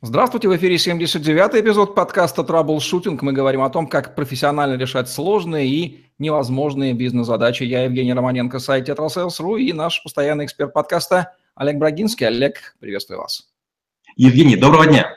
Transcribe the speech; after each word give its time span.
Здравствуйте, 0.00 0.48
в 0.48 0.56
эфире 0.56 0.76
79-й 0.76 1.60
эпизод 1.60 1.96
подкаста 1.96 2.44
«Troubleshooting». 2.44 3.20
Мы 3.22 3.32
говорим 3.32 3.62
о 3.62 3.68
том, 3.68 3.88
как 3.88 4.14
профессионально 4.14 4.76
решать 4.76 5.08
сложные 5.08 5.66
и 5.66 6.04
невозможные 6.20 6.94
бизнес-задачи. 6.94 7.64
Я 7.64 7.82
Евгений 7.82 8.12
Романенко, 8.12 8.60
сайт 8.60 8.86
«Tetrasales.ru» 8.86 9.56
и 9.56 9.72
наш 9.72 10.00
постоянный 10.04 10.44
эксперт 10.44 10.72
подкаста 10.72 11.34
Олег 11.56 11.78
Брагинский. 11.78 12.28
Олег, 12.28 12.76
приветствую 12.78 13.18
вас. 13.18 13.48
Евгений, 14.14 14.54
доброго 14.54 14.86
дня. 14.86 15.08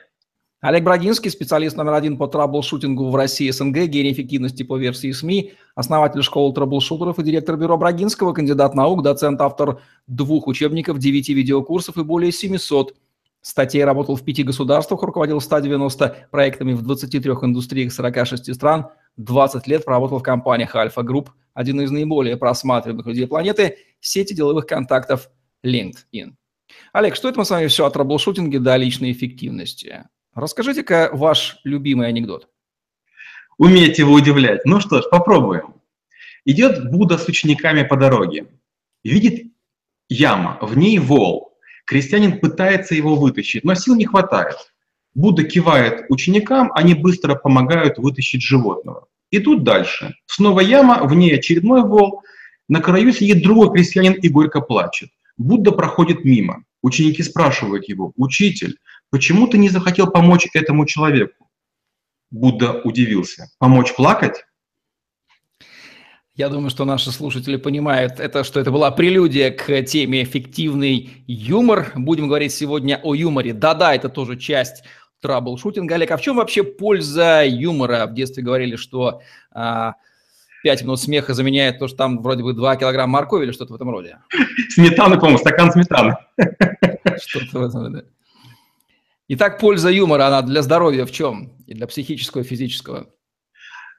Олег 0.62 0.84
Брагинский, 0.84 1.30
специалист 1.30 1.78
номер 1.78 1.94
один 1.94 2.18
по 2.18 2.26
troubleshooting 2.26 3.03
у 3.03 3.08
в 3.12 3.16
России 3.16 3.52
СНГ, 3.52 3.86
гений 3.86 4.14
эффективности 4.14 4.64
по 4.64 4.78
версии 4.78 5.12
СМИ, 5.12 5.54
основатель 5.76 6.24
школы 6.24 6.56
troubleshooter 6.56 7.12
ов 7.12 7.20
и 7.20 7.24
директор 7.24 7.56
бюро 7.56 7.78
Брагинского, 7.78 8.34
кандидат 8.34 8.74
наук, 8.74 9.04
доцент, 9.04 9.42
автор 9.42 9.80
двух 10.08 10.48
учебников, 10.48 10.98
девяти 10.98 11.36
видеокурсов 11.36 11.98
и 11.98 12.04
более 12.04 12.32
700 12.32 12.96
статей, 13.42 13.84
работал 13.84 14.16
в 14.16 14.24
пяти 14.24 14.44
государствах, 14.44 15.04
руководил 15.04 15.42
190 15.42 16.28
проектами 16.32 16.74
в 16.74 16.82
23 16.82 17.32
индустриях 17.32 17.92
46 17.92 18.54
стран, 18.54 18.88
20 19.18 19.68
лет 19.68 19.86
проработал 19.86 20.20
в 20.20 20.24
компаниях 20.24 20.76
Альфа 20.76 21.04
Групп, 21.04 21.32
один 21.54 21.82
из 21.82 21.92
наиболее 21.92 22.38
просматриваемых 22.38 23.06
людей 23.06 23.28
планеты, 23.28 23.78
сети 24.00 24.34
деловых 24.34 24.66
контактов 24.66 25.30
LinkedIn. 25.66 26.34
Олег, 26.94 27.16
что 27.16 27.30
это 27.30 27.40
мы 27.40 27.46
с 27.46 27.50
вами 27.50 27.68
все 27.68 27.86
о 27.86 27.90
troubleshooting 27.90 28.60
е 28.60 28.64
да 28.64 28.72
о 28.72 28.76
личной 28.78 29.12
эффективности? 29.12 30.06
Расскажите-ка 30.34 31.10
ваш 31.12 31.60
любимый 31.64 32.08
анекдот. 32.08 32.48
Умеете 33.58 34.06
вы 34.06 34.14
удивлять. 34.14 34.66
Ну 34.66 34.80
что 34.80 35.02
ж, 35.02 35.06
попробуем. 35.10 35.76
Идет 36.46 36.90
Будда 36.90 37.18
с 37.18 37.28
учениками 37.28 37.84
по 37.84 37.98
дороге. 37.98 38.48
Видит 39.04 39.52
яма, 40.10 40.58
в 40.62 40.78
ней 40.78 40.98
вол. 41.00 41.51
Крестьянин 41.86 42.40
пытается 42.40 42.96
его 42.96 43.16
вытащить, 43.16 43.64
но 43.64 43.76
сил 43.76 43.96
не 43.96 44.06
хватает. 44.06 44.56
Будда 45.14 45.44
кивает 45.44 46.06
ученикам, 46.10 46.72
они 46.74 46.94
быстро 46.94 47.36
помогают 47.36 47.98
вытащить 47.98 48.42
животного. 48.42 49.08
И 49.30 49.40
тут 49.40 49.64
дальше. 49.64 50.16
Снова 50.26 50.60
яма, 50.62 51.04
в 51.04 51.14
ней 51.14 51.36
очередной 51.36 51.84
вол. 51.84 52.24
На 52.68 52.82
краю 52.82 53.12
сидит 53.12 53.44
другой 53.44 53.72
крестьянин 53.72 54.14
и 54.14 54.30
горько 54.30 54.62
плачет. 54.62 55.10
Будда 55.38 55.72
проходит 55.72 56.24
мимо. 56.24 56.64
Ученики 56.82 57.24
спрашивают 57.24 57.88
его, 57.88 58.12
«Учитель, 58.16 58.78
почему 59.10 59.48
ты 59.48 59.58
не 59.58 59.70
захотел 59.70 60.08
помочь 60.08 60.48
этому 60.54 60.86
человеку?» 60.86 61.50
Будда 62.32 62.82
удивился. 62.84 63.50
«Помочь 63.60 63.94
плакать?» 63.94 64.46
Я 66.36 66.48
думаю, 66.48 66.70
что 66.70 66.86
наши 66.86 67.12
слушатели 67.12 67.58
понимают, 67.58 68.22
это, 68.22 68.46
что 68.46 68.62
это 68.62 68.72
была 68.72 68.90
прелюдия 68.92 69.52
к 69.52 69.82
теме 69.84 70.24
«Эффективный 70.24 71.26
юмор». 71.28 71.92
Будем 71.96 72.30
говорить 72.30 72.54
сегодня 72.54 73.02
о 73.04 73.14
юморе. 73.14 73.52
Да-да, 73.54 73.94
это 73.94 74.08
тоже 74.08 74.38
часть 74.38 74.84
трабл-шутинга. 75.22 75.96
Олег, 75.96 76.12
а 76.12 76.18
в 76.18 76.22
чем 76.22 76.38
вообще 76.38 76.64
польза 76.64 77.44
юмора? 77.46 78.08
В 78.08 78.14
детстве 78.14 78.44
говорили, 78.44 78.78
что 78.78 79.22
а, 79.52 79.96
5 80.64 80.84
минут 80.84 81.02
смеха 81.02 81.34
заменяет 81.34 81.80
то, 81.80 81.90
что 81.90 81.98
там 81.98 82.22
вроде 82.22 82.44
бы 82.44 82.54
2 82.54 82.78
килограмма 82.78 83.20
моркови 83.20 83.44
или 83.44 83.52
что-то 83.52 83.74
в 83.74 83.76
этом 83.76 83.90
роде. 83.90 84.20
Сметаны, 84.70 85.18
по-моему, 85.18 85.38
стакан 85.38 85.74
сметаны. 85.74 86.16
Что-то 87.22 87.60
в 87.60 87.64
этом 87.64 87.82
роде. 87.88 88.06
Итак, 89.28 89.60
польза 89.60 89.90
юмора, 89.90 90.28
она 90.28 90.42
для 90.42 90.62
здоровья 90.62 91.06
в 91.06 91.12
чем? 91.12 91.52
И 91.68 91.74
для 91.74 91.88
психического, 91.88 92.42
и 92.42 92.46
физического? 92.46 93.10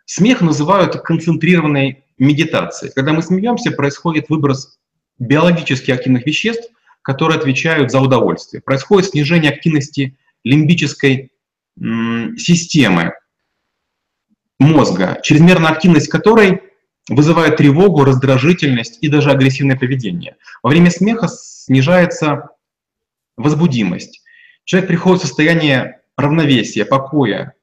Смех 0.06 0.40
называют 0.40 0.96
концентрированной 0.96 2.01
медитацией. 2.18 2.92
Когда 2.94 3.12
мы 3.12 3.22
смеемся, 3.22 3.70
происходит 3.70 4.28
выброс 4.28 4.78
биологически 5.18 5.90
активных 5.90 6.26
веществ, 6.26 6.70
которые 7.02 7.38
отвечают 7.38 7.90
за 7.90 8.00
удовольствие. 8.00 8.62
Происходит 8.62 9.10
снижение 9.10 9.50
активности 9.50 10.16
лимбической 10.44 11.32
системы 11.76 13.14
мозга, 14.58 15.18
чрезмерная 15.22 15.70
активность 15.70 16.08
которой 16.08 16.62
вызывает 17.08 17.56
тревогу, 17.56 18.04
раздражительность 18.04 18.98
и 19.00 19.08
даже 19.08 19.30
агрессивное 19.30 19.76
поведение. 19.76 20.36
Во 20.62 20.70
время 20.70 20.90
смеха 20.90 21.28
снижается 21.28 22.50
возбудимость. 23.36 24.22
Человек 24.64 24.88
приходит 24.88 25.22
в 25.22 25.26
состояние 25.26 26.00
равновесия, 26.16 26.84
покоя, 26.84 27.54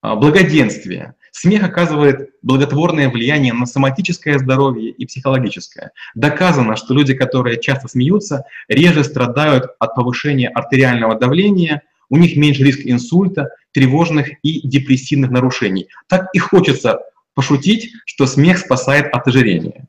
а, 0.00 0.14
благоденствия. 0.14 1.16
Смех 1.32 1.64
оказывает 1.64 2.30
благотворное 2.42 3.08
влияние 3.08 3.54
на 3.54 3.64
соматическое 3.64 4.38
здоровье 4.38 4.90
и 4.90 5.06
психологическое. 5.06 5.92
Доказано, 6.14 6.76
что 6.76 6.92
люди, 6.92 7.14
которые 7.14 7.58
часто 7.58 7.88
смеются, 7.88 8.44
реже 8.68 9.02
страдают 9.02 9.70
от 9.78 9.94
повышения 9.94 10.48
артериального 10.50 11.18
давления, 11.18 11.82
у 12.10 12.18
них 12.18 12.36
меньше 12.36 12.62
риск 12.62 12.80
инсульта, 12.84 13.48
тревожных 13.72 14.28
и 14.42 14.66
депрессивных 14.68 15.30
нарушений. 15.30 15.88
Так 16.06 16.28
и 16.34 16.38
хочется 16.38 17.00
пошутить, 17.34 17.92
что 18.04 18.26
смех 18.26 18.58
спасает 18.58 19.06
от 19.14 19.26
ожирения. 19.26 19.88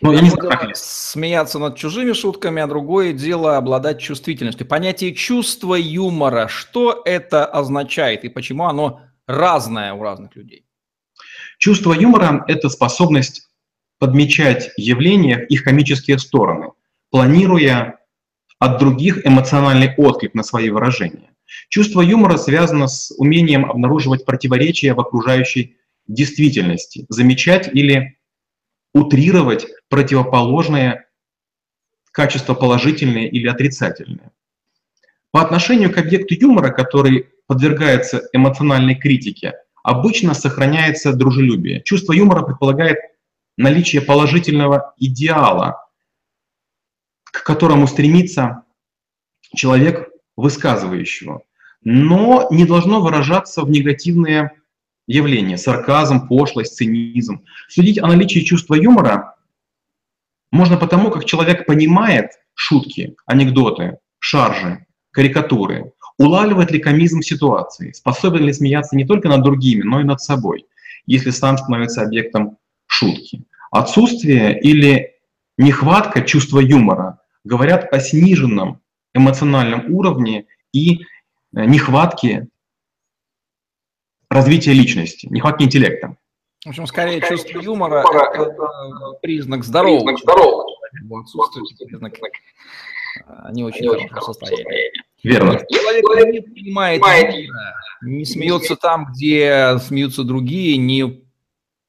Ну, 0.00 0.12
я 0.12 0.22
не 0.22 0.30
знаю, 0.30 0.48
как 0.48 0.76
смеяться 0.76 1.58
над 1.58 1.76
чужими 1.76 2.12
шутками, 2.12 2.62
а 2.62 2.66
другое 2.66 3.12
дело 3.12 3.58
обладать 3.58 4.00
чувствительностью. 4.00 4.66
Понятие 4.66 5.12
чувства 5.12 5.74
юмора, 5.74 6.48
что 6.48 7.02
это 7.04 7.44
означает 7.44 8.24
и 8.24 8.28
почему 8.30 8.64
оно 8.64 9.02
разное 9.28 9.92
у 9.92 10.02
разных 10.02 10.34
людей? 10.34 10.64
Чувство 11.58 11.92
юмора– 11.92 12.44
это 12.48 12.68
способность 12.68 13.48
подмечать 13.98 14.70
явления 14.76 15.44
их 15.48 15.64
комические 15.64 16.18
стороны, 16.18 16.72
планируя 17.10 17.98
от 18.58 18.78
других 18.78 19.26
эмоциональный 19.26 19.94
отклик 19.96 20.34
на 20.34 20.42
свои 20.42 20.70
выражения. 20.70 21.30
Чувство 21.68 22.00
юмора 22.00 22.36
связано 22.36 22.88
с 22.88 23.12
умением 23.16 23.70
обнаруживать 23.70 24.24
противоречия 24.24 24.94
в 24.94 25.00
окружающей 25.00 25.76
действительности, 26.06 27.06
замечать 27.08 27.68
или 27.72 28.18
утрировать 28.94 29.66
противоположные 29.88 31.06
качества 32.12 32.54
положительные 32.54 33.28
или 33.28 33.46
отрицательные. 33.46 34.32
По 35.30 35.42
отношению 35.42 35.92
к 35.92 35.98
объекту 35.98 36.34
юмора, 36.34 36.70
который 36.70 37.28
подвергается 37.48 38.28
эмоциональной 38.32 38.94
критике, 38.94 39.54
обычно 39.82 40.34
сохраняется 40.34 41.12
дружелюбие. 41.12 41.82
Чувство 41.82 42.12
юмора 42.12 42.42
предполагает 42.42 42.98
наличие 43.56 44.02
положительного 44.02 44.94
идеала, 44.98 45.84
к 47.24 47.42
которому 47.42 47.86
стремится 47.88 48.62
человек 49.56 50.10
высказывающего, 50.36 51.42
но 51.82 52.48
не 52.50 52.66
должно 52.66 53.00
выражаться 53.00 53.62
в 53.62 53.70
негативные 53.70 54.52
явления, 55.06 55.56
сарказм, 55.56 56.28
пошлость, 56.28 56.76
цинизм. 56.76 57.44
Судить 57.68 57.98
о 57.98 58.08
наличии 58.08 58.40
чувства 58.40 58.74
юмора 58.74 59.36
можно 60.52 60.76
потому, 60.76 61.10
как 61.10 61.24
человек 61.24 61.64
понимает 61.64 62.32
шутки, 62.52 63.16
анекдоты, 63.24 63.98
шаржи, 64.18 64.86
карикатуры, 65.12 65.92
улавливает 66.18 66.70
ли 66.70 66.80
комизм 66.80 67.20
ситуации, 67.20 67.92
способен 67.92 68.44
ли 68.44 68.52
смеяться 68.52 68.96
не 68.96 69.06
только 69.06 69.28
над 69.28 69.42
другими, 69.42 69.82
но 69.82 70.00
и 70.00 70.04
над 70.04 70.20
собой, 70.20 70.66
если 71.06 71.30
сам 71.30 71.56
становится 71.56 72.02
объектом 72.02 72.58
шутки. 72.86 73.44
Отсутствие 73.70 74.58
или 74.60 75.14
нехватка 75.56 76.22
чувства 76.22 76.60
юмора 76.60 77.20
говорят 77.44 77.92
о 77.92 78.00
сниженном 78.00 78.80
эмоциональном 79.14 79.94
уровне 79.94 80.46
и 80.72 81.00
э, 81.00 81.64
нехватке 81.64 82.48
развития 84.30 84.72
личности, 84.72 85.26
нехватке 85.30 85.64
интеллекта. 85.64 86.16
В 86.64 86.68
общем, 86.68 86.86
скорее, 86.86 87.18
скорее 87.18 87.36
чувство 87.36 87.60
юмора– 87.60 88.04
это 88.34 88.56
признак 89.22 89.64
здорового. 89.64 90.00
Признак 90.00 90.18
здорового. 90.18 90.66
Отсутствует 91.20 91.78
признак 91.78 92.14
не 93.52 93.62
очень 93.64 93.88
хорошего 94.08 94.32
состояния. 94.32 94.90
Верно. 95.22 95.60
Человек 95.70 96.32
не 96.32 96.40
понимает 96.40 97.02
не 98.00 98.24
смеется 98.24 98.76
там, 98.76 99.06
где 99.12 99.78
смеются 99.80 100.22
другие, 100.22 100.76
не 100.76 101.24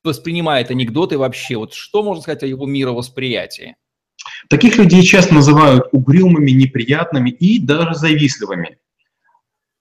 воспринимает 0.04 0.72
анекдоты 0.72 1.18
вообще. 1.18 1.58
Вот 1.58 1.74
что 1.74 2.04
можно 2.04 2.22
сказать 2.22 2.44
о 2.44 2.48
его 2.48 2.66
мировосприятии? 2.66 3.76
Таких 4.50 4.78
людей 4.78 5.04
часто 5.04 5.34
называют 5.34 5.88
угрюмыми, 5.92 6.52
неприятными 6.52 7.30
и 7.30 7.60
даже 7.60 7.96
завистливыми. 7.96 8.78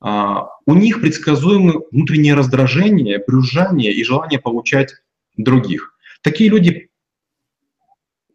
А, 0.01 0.49
у 0.65 0.75
них 0.75 1.01
предсказуемы 1.01 1.83
внутреннее 1.91 2.35
раздражение, 2.35 3.23
брюзжание 3.27 3.93
и 3.93 4.05
желание 4.05 4.39
получать 4.39 4.95
других. 5.37 5.95
Такие 6.23 6.51
люди 6.51 6.91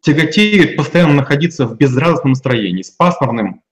тяготеют 0.00 0.76
постоянно 0.76 1.14
находиться 1.14 1.66
в 1.66 1.76
безрадостном 1.76 2.32
настроении, 2.32 2.82
с 2.82 2.90
пасмурным, 2.90 3.62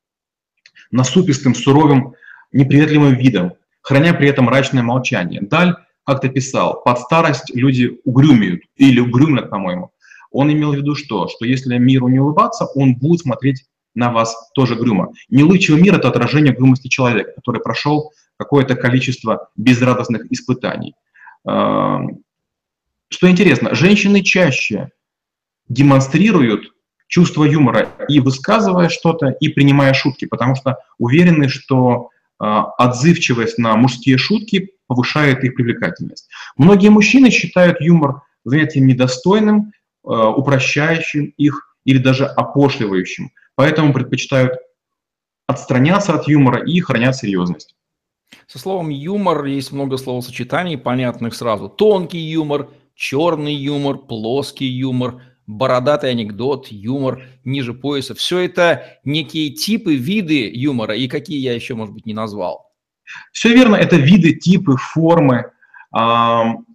насупистым, 0.93 1.55
суровым, 1.55 2.15
неприветливым 2.53 3.15
видом, 3.15 3.55
храня 3.81 4.15
при 4.15 4.29
этом 4.29 4.45
мрачное 4.45 4.83
молчание. 4.83 5.41
Даль 5.41 5.75
как-то 6.05 6.29
писал, 6.29 6.83
под 6.85 6.99
старость 7.01 7.55
люди 7.55 7.99
угрюмеют, 8.05 8.63
или 8.77 9.01
угрюмят, 9.01 9.51
по-моему. 9.51 9.91
Он 10.31 10.53
имел 10.53 10.73
в 10.73 10.77
виду 10.77 10.95
что? 10.95 11.29
Что 11.29 11.45
если 11.45 11.77
миру 11.79 12.09
не 12.09 12.19
улыбаться, 12.21 12.67
он 12.75 12.95
будет 12.95 13.21
смотреть 13.21 13.65
на 13.95 14.11
вас 14.11 14.51
тоже 14.55 14.75
грюмо. 14.75 15.13
Неулыбчивый 15.29 15.81
мир– 15.83 15.95
это 15.97 16.09
отражение 16.09 16.55
грюмости 16.55 16.89
человека, 16.89 17.33
который 17.33 17.61
прошел 17.61 18.13
какое-то 18.39 18.75
количество 18.75 19.51
безрадостных 19.57 20.31
испытаний. 20.33 20.95
Что 21.45 22.17
интересно, 23.21 23.75
женщины 23.75 24.23
чаще 24.23 24.89
демонстрируют 25.69 26.72
чувство 27.13 27.45
юмора 27.45 27.91
и 28.09 28.21
высказывая 28.21 28.89
что-то, 28.89 29.37
и 29.39 29.49
принимая 29.49 29.93
шутки, 29.93 30.25
потому 30.25 30.55
что 30.55 30.79
уверены, 30.99 31.49
что 31.49 32.09
отзывчивость 32.39 33.59
на 33.59 33.77
мужские 33.77 34.17
шутки 34.17 34.71
повышает 34.87 35.45
их 35.45 35.55
привлекательность. 35.55 36.31
Многие 36.57 36.89
мужчины 36.89 37.31
считают 37.31 37.83
юмор 37.83 38.23
занятием 38.45 38.87
недостойным, 38.87 39.73
упрощающим 40.03 41.35
их 41.37 41.77
или 41.85 41.99
даже 41.99 42.25
опошливающим, 42.25 43.31
поэтому 43.57 43.93
предпочитают 43.93 44.55
отстраняться 45.47 46.15
от 46.15 46.29
юмора 46.29 46.65
и 46.65 46.81
хранят 46.81 47.15
серьезность. 47.15 47.75
Со 48.47 48.59
словом 48.59 48.89
юмор 48.89 49.45
есть 49.45 49.71
много 49.71 49.99
словосочетаний, 49.99 50.79
понятных 50.79 51.35
сразу. 51.35 51.69
Тонкий 51.69 52.21
юмор, 52.21 52.71
черный 52.95 53.55
юмор, 53.55 53.99
плоский 53.99 54.65
юмор, 54.65 55.21
бородатый 55.47 56.11
анекдот, 56.11 56.69
юмор 56.71 57.23
ниже 57.45 57.75
пояса. 57.75 58.15
Все 58.15 58.41
это 58.41 58.99
некие 59.05 59.51
типы, 59.51 59.95
виды 59.95 60.51
юмора, 60.53 60.97
и 60.97 61.09
какие 61.09 61.39
я 61.39 61.55
еще, 61.55 61.75
может 61.75 61.95
быть, 61.95 62.07
не 62.07 62.15
назвал. 62.15 62.73
Все 63.33 63.53
верно, 63.53 63.77
это 63.77 63.97
виды, 63.97 64.35
типы, 64.35 64.77
формы. 64.77 65.51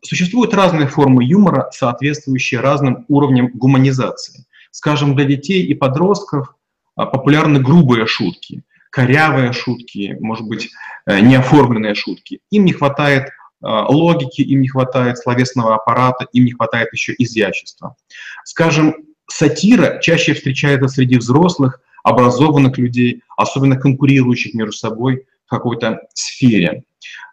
Существуют 0.04 0.54
разные 0.54 0.88
формы 0.88 1.24
юмора, 1.24 1.70
соответствующие 1.72 2.60
разным 2.60 3.06
уровням 3.08 3.50
гуманизации. 3.54 4.46
Скажем, 4.72 5.16
для 5.16 5.26
детей 5.26 5.64
и 5.64 5.74
подростков 5.74 6.54
а, 6.96 7.08
популярны 7.08 7.60
грубые 7.60 8.06
шутки, 8.06 8.64
корявые 8.92 9.54
шутки, 9.54 10.18
может 10.20 10.48
быть, 10.48 10.70
э, 11.08 11.20
неоформленные 11.20 11.96
шутки. 11.96 12.42
Им 12.52 12.66
не 12.66 12.74
хватает 12.74 13.30
логики, 13.62 14.42
им 14.42 14.62
не 14.62 14.68
хватает 14.68 15.18
словесного 15.18 15.76
аппарата, 15.76 16.28
им 16.32 16.46
не 16.46 16.52
хватает 16.52 16.90
еще 16.94 17.16
изящества. 17.18 17.96
Скажем, 18.44 18.96
сатира 19.28 20.00
чаще 20.00 20.34
встречается 20.34 20.88
среди 20.88 21.18
взрослых, 21.18 21.82
образованных 22.04 22.78
людей, 22.78 23.24
особенно 23.36 23.76
конкурирующих 23.76 24.54
между 24.54 24.74
собой 24.74 25.26
в 25.46 25.50
какой-то 25.50 26.02
сфере. 26.14 26.84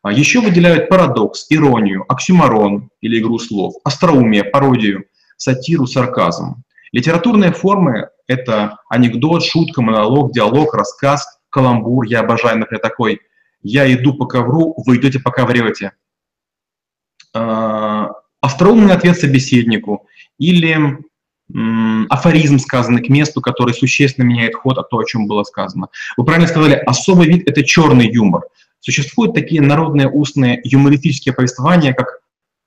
А, 0.03 0.13
еще 0.13 0.41
выделяют 0.41 0.89
парадокс, 0.89 1.47
иронию, 1.51 2.05
оксюмарон 2.09 2.91
или 3.01 3.21
игру 3.21 3.39
слов, 3.39 3.75
остроумие, 3.85 4.45
пародию, 4.45 5.05
сатиру, 5.37 5.87
сарказм. 5.87 6.65
Литературные 6.93 7.53
формы— 7.53 8.09
это 8.27 8.79
анекдот, 8.89 9.45
шутка, 9.45 9.83
монолог, 9.83 10.33
диалог, 10.33 10.75
рассказ, 10.75 11.27
каламбур. 11.51 12.05
Я 12.05 12.21
обожаю, 12.21 12.59
например, 12.59 12.81
такой 12.81 13.21
«Я 13.63 13.93
иду 13.93 14.15
по 14.15 14.27
ковру, 14.27 14.75
вы 14.85 14.97
идете 14.97 15.21
по 15.21 15.31
коврете». 15.31 15.93
А, 17.35 18.11
остроумный 18.41 18.95
ответ 18.95 19.19
собеседнику 19.19 20.07
или 20.39 20.99
афоризм, 22.09 22.59
сказанный 22.59 23.03
к 23.03 23.11
месту, 23.11 23.43
который 23.43 23.75
существенно 23.75 24.25
меняет 24.25 24.55
ход 24.55 24.79
от 24.79 24.89
того, 24.89 25.03
о 25.03 25.05
чем 25.05 25.27
было 25.27 25.43
сказано. 25.45 25.89
Вы 26.17 26.25
правильно 26.25 26.49
сказали, 26.49 26.75
особый 26.75 27.29
вид— 27.29 27.43
это 27.49 27.63
черный 27.63 28.11
юмор. 28.11 28.45
Существуют 28.81 29.35
такие 29.35 29.61
народные 29.61 30.09
устные 30.09 30.61
юмористические 30.65 31.35
повествования, 31.35 31.93
как 31.93 32.21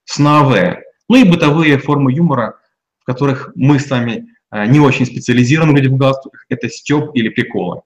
сновые, 0.06 0.84
ну 1.10 1.16
и 1.18 1.24
бытовые 1.24 1.80
формы 1.80 2.14
юмора, 2.14 2.56
в 3.00 3.06
которых 3.06 3.52
мы 3.56 3.80
с 3.80 3.90
вами 3.90 4.28
а, 4.50 4.66
не 4.66 4.80
очень 4.80 5.06
специализированы 5.06 5.78
люди 5.78 5.88
в 5.88 5.98
галстуках, 5.98 6.46
это 6.50 6.70
стёб 6.70 7.16
или 7.16 7.30
приколы. 7.30 7.82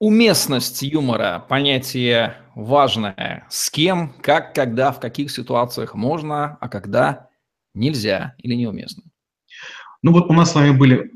Уместность 0.00 0.82
юмора– 0.82 1.44
понятие 1.48 2.36
важное. 2.54 3.44
С 3.50 3.68
кем, 3.68 4.14
как, 4.22 4.54
когда, 4.54 4.92
в 4.92 5.00
каких 5.00 5.28
ситуациях 5.28 5.94
можно, 5.94 6.56
а 6.60 6.68
когда 6.68 7.30
нельзя 7.74 8.34
или 8.38 8.54
неуместно. 8.54 9.02
Ну 10.02 10.12
вот 10.12 10.30
у 10.30 10.32
нас 10.32 10.52
с 10.52 10.54
вами 10.54 10.70
были 10.70 11.10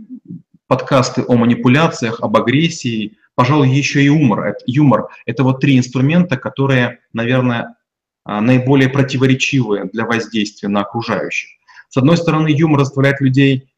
подкасты 0.66 1.24
о 1.28 1.36
манипуляциях, 1.36 2.20
об 2.22 2.36
агрессии, 2.36 3.18
пожалуй, 3.36 3.68
еще 3.68 4.02
и. 4.02 4.08
Это, 4.08 4.58
юмор– 4.66 5.10
это 5.26 5.44
вот 5.44 5.60
три 5.60 5.78
инструмента, 5.78 6.36
которые, 6.36 6.98
наверное, 7.12 7.76
а, 8.24 8.40
наиболее 8.40 8.88
противоречивые 8.88 9.84
для 9.92 10.06
воздействия 10.06 10.68
на 10.68 10.80
окружающих. 10.80 11.50
С 11.88 11.98
одной 11.98 12.16
стороны, 12.16 12.48
юмор 12.48 12.80
заставляет 12.80 13.20
людей 13.20 13.71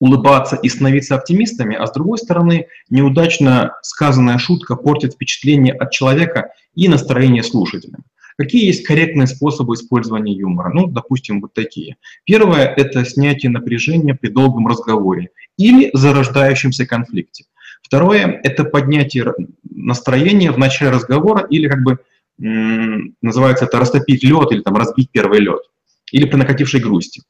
улыбаться 0.00 0.56
и 0.56 0.68
становиться 0.68 1.14
оптимистами, 1.14 1.74
а 1.76 1.86
с 1.86 1.92
другой 1.92 2.18
стороны, 2.18 2.66
неудачно 2.88 3.72
сказанная 3.82 4.38
шутка 4.38 4.76
портит 4.76 5.14
впечатление 5.14 5.74
от 5.74 5.90
человека 5.90 6.52
и 6.74 6.88
настроение 6.88 7.42
слушателя. 7.42 7.98
Какие 8.36 8.66
есть 8.66 8.86
корректные 8.86 9.26
способы 9.26 9.74
использования 9.74 10.32
юмора? 10.32 10.70
Ну, 10.72 10.86
допустим, 10.86 11.40
вот 11.40 11.54
такие. 11.54 11.96
Первое– 12.24 12.66
это 12.76 13.04
снятие 13.04 13.50
напряжения 13.50 14.14
при 14.14 14.28
долгом 14.28 14.68
разговоре 14.68 15.30
или 15.56 15.90
зарождающемся 15.92 16.86
конфликте. 16.86 17.46
Второе– 17.82 18.40
это 18.44 18.62
поднятие 18.62 19.34
настроения 19.68 20.52
в 20.52 20.58
начале 20.58 20.92
разговора 20.92 21.46
или 21.50 21.68
как 21.68 21.82
бы 21.82 21.98
называется 22.38 23.64
это 23.64 23.80
растопить 23.80 24.22
лед 24.22 24.52
или 24.52 24.60
там 24.60 24.76
разбить 24.76 25.10
первый 25.10 25.40
лед, 25.40 25.62
или 26.12 26.24
при 26.24 26.36
накатившей 26.36 26.78
грусти. 26.78 27.22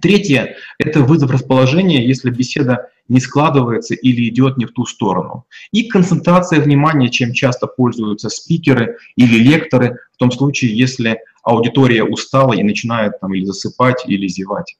Третье– 0.00 0.56
это 0.78 1.00
вызов 1.00 1.30
расположения, 1.30 2.06
если 2.06 2.30
беседа 2.30 2.90
не 3.08 3.20
складывается 3.20 3.94
или 3.94 4.28
идет 4.28 4.56
не 4.56 4.64
в 4.64 4.72
ту 4.72 4.86
сторону. 4.86 5.44
И 5.70 5.88
концентрация 5.88 6.60
внимания, 6.60 7.10
чем 7.10 7.32
часто 7.32 7.66
пользуются 7.66 8.30
спикеры 8.30 8.96
или 9.16 9.36
лекторы, 9.36 9.98
в 10.14 10.16
том 10.16 10.32
случае, 10.32 10.76
если 10.76 11.18
аудитория 11.42 12.04
устала 12.04 12.54
и 12.54 12.62
начинает 12.62 13.20
там, 13.20 13.34
или 13.34 13.44
засыпать, 13.44 14.04
или 14.06 14.26
зевать. 14.28 14.76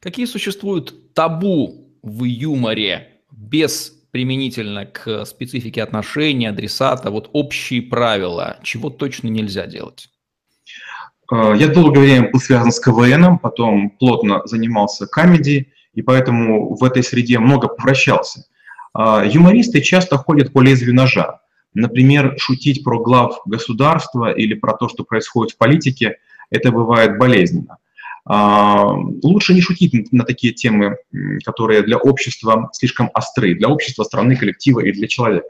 Какие 0.00 0.26
существуют 0.26 1.14
табу 1.14 1.88
в 2.02 2.24
юморе 2.24 3.20
без 3.30 3.92
применительно 4.10 4.86
к 4.86 5.24
специфике 5.24 5.82
отношений, 5.82 6.46
адресата, 6.46 7.10
вот 7.10 7.30
общие 7.32 7.82
правила, 7.82 8.58
чего 8.62 8.90
точно 8.90 9.28
нельзя 9.28 9.66
делать? 9.66 10.08
Э, 11.32 11.54
я 11.56 11.68
долгое 11.68 12.00
время 12.00 12.30
был 12.30 12.40
связан 12.40 12.72
с 12.72 12.80
КВНом, 12.80 13.38
потом 13.38 13.90
плотно 13.90 14.42
занимался 14.44 15.06
комедией, 15.06 15.72
и 15.94 16.02
поэтому 16.02 16.76
в 16.76 16.84
этой 16.84 17.02
среде 17.02 17.38
много 17.38 17.68
повращался. 17.68 18.44
А, 18.92 19.24
юмористы 19.24 19.80
часто 19.80 20.16
ходят 20.16 20.52
по 20.52 20.60
лезвию 20.60 20.94
ножа. 20.94 21.40
Например, 21.74 22.34
шутить 22.38 22.84
про 22.84 23.02
глав 23.02 23.40
государства 23.44 24.32
или 24.32 24.54
про 24.54 24.74
то, 24.74 24.88
что 24.88 25.04
происходит 25.04 25.54
в 25.54 25.58
политике, 25.58 26.16
это 26.50 26.70
бывает 26.70 27.18
болезненно. 27.18 27.78
А, 28.24 28.92
лучше 29.22 29.54
не 29.54 29.60
шутить 29.60 30.12
на 30.12 30.24
такие 30.24 30.52
темы, 30.52 30.96
которые 31.44 31.82
для 31.82 31.96
общества 31.96 32.70
слишком 32.72 33.10
остры, 33.14 33.54
для 33.54 33.68
общества, 33.68 34.04
страны, 34.04 34.36
коллектива 34.36 34.80
и 34.80 34.92
для 34.92 35.08
человека. 35.08 35.48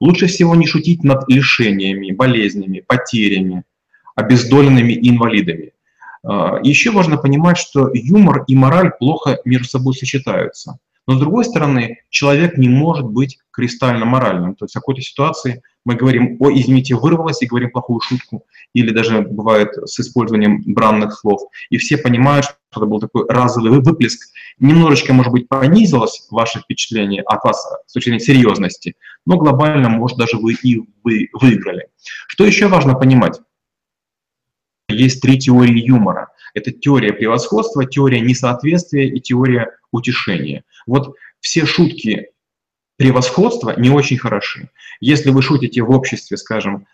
Лучше 0.00 0.26
всего 0.26 0.54
не 0.54 0.66
шутить 0.66 1.04
над 1.04 1.28
лишениями, 1.28 2.10
болезнями, 2.10 2.80
потерями, 2.80 3.64
обездоленными 4.16 4.92
и 4.92 5.10
инвалидами. 5.10 5.72
А, 6.22 6.58
еще 6.62 6.90
важно 6.90 7.16
понимать, 7.16 7.58
что 7.58 7.90
юмор 7.92 8.44
и 8.46 8.54
мораль 8.54 8.92
плохо 8.98 9.38
между 9.44 9.68
собой 9.68 9.94
сочетаются. 9.94 10.78
Но 11.06 11.16
с 11.16 11.18
другой 11.18 11.44
стороны, 11.44 11.98
человек 12.08 12.56
не 12.56 12.68
может 12.68 13.04
быть 13.04 13.38
кристально 13.50 14.04
моральным. 14.04 14.54
То 14.54 14.66
есть 14.66 14.74
в 14.74 14.78
какой-то 14.78 15.00
ситуации 15.00 15.62
мы 15.84 15.96
говорим, 15.96 16.36
о, 16.40 16.52
извините, 16.52 16.94
вырвалось, 16.94 17.42
и 17.42 17.46
говорим 17.46 17.70
плохую 17.70 18.00
шутку, 18.00 18.44
или 18.74 18.90
даже 18.90 19.22
бывает 19.22 19.70
с 19.86 19.98
использованием 19.98 20.62
бранных 20.66 21.18
слов. 21.18 21.40
И 21.70 21.78
все 21.78 21.96
понимают, 21.96 22.44
что 22.44 22.56
это 22.76 22.86
был 22.86 23.00
такой 23.00 23.26
разовый 23.28 23.80
выплеск. 23.80 24.28
Немножечко, 24.58 25.12
может 25.12 25.32
быть, 25.32 25.48
понизилось 25.48 26.28
ваше 26.30 26.60
впечатление 26.60 27.22
от 27.22 27.42
вас 27.42 27.66
с 27.86 27.92
точки 27.92 28.10
зрения 28.10 28.24
серьезности, 28.24 28.94
но 29.26 29.36
глобально, 29.36 29.88
может, 29.88 30.18
даже 30.18 30.36
вы 30.36 30.52
и 30.52 30.82
вы 31.02 31.28
выиграли. 31.32 31.88
Что 32.28 32.44
еще 32.44 32.68
важно 32.68 32.94
понимать? 32.94 33.40
Есть 34.90 35.22
три 35.22 35.38
теории 35.38 35.80
юмора. 35.80 36.28
Это 36.54 36.70
теория 36.72 37.12
превосходства, 37.12 37.86
теория 37.86 38.20
несоответствия 38.20 39.08
и 39.08 39.20
теория 39.20 39.70
утешения. 39.92 40.64
Вот 40.86 41.14
все 41.40 41.64
шутки 41.66 42.28
превосходства 42.96 43.74
не 43.78 43.90
очень 43.90 44.18
хороши. 44.18 44.68
Если 45.00 45.30
вы 45.30 45.42
шутите 45.42 45.82
в 45.82 45.90
обществе, 45.90 46.36
скажем, 46.36 46.86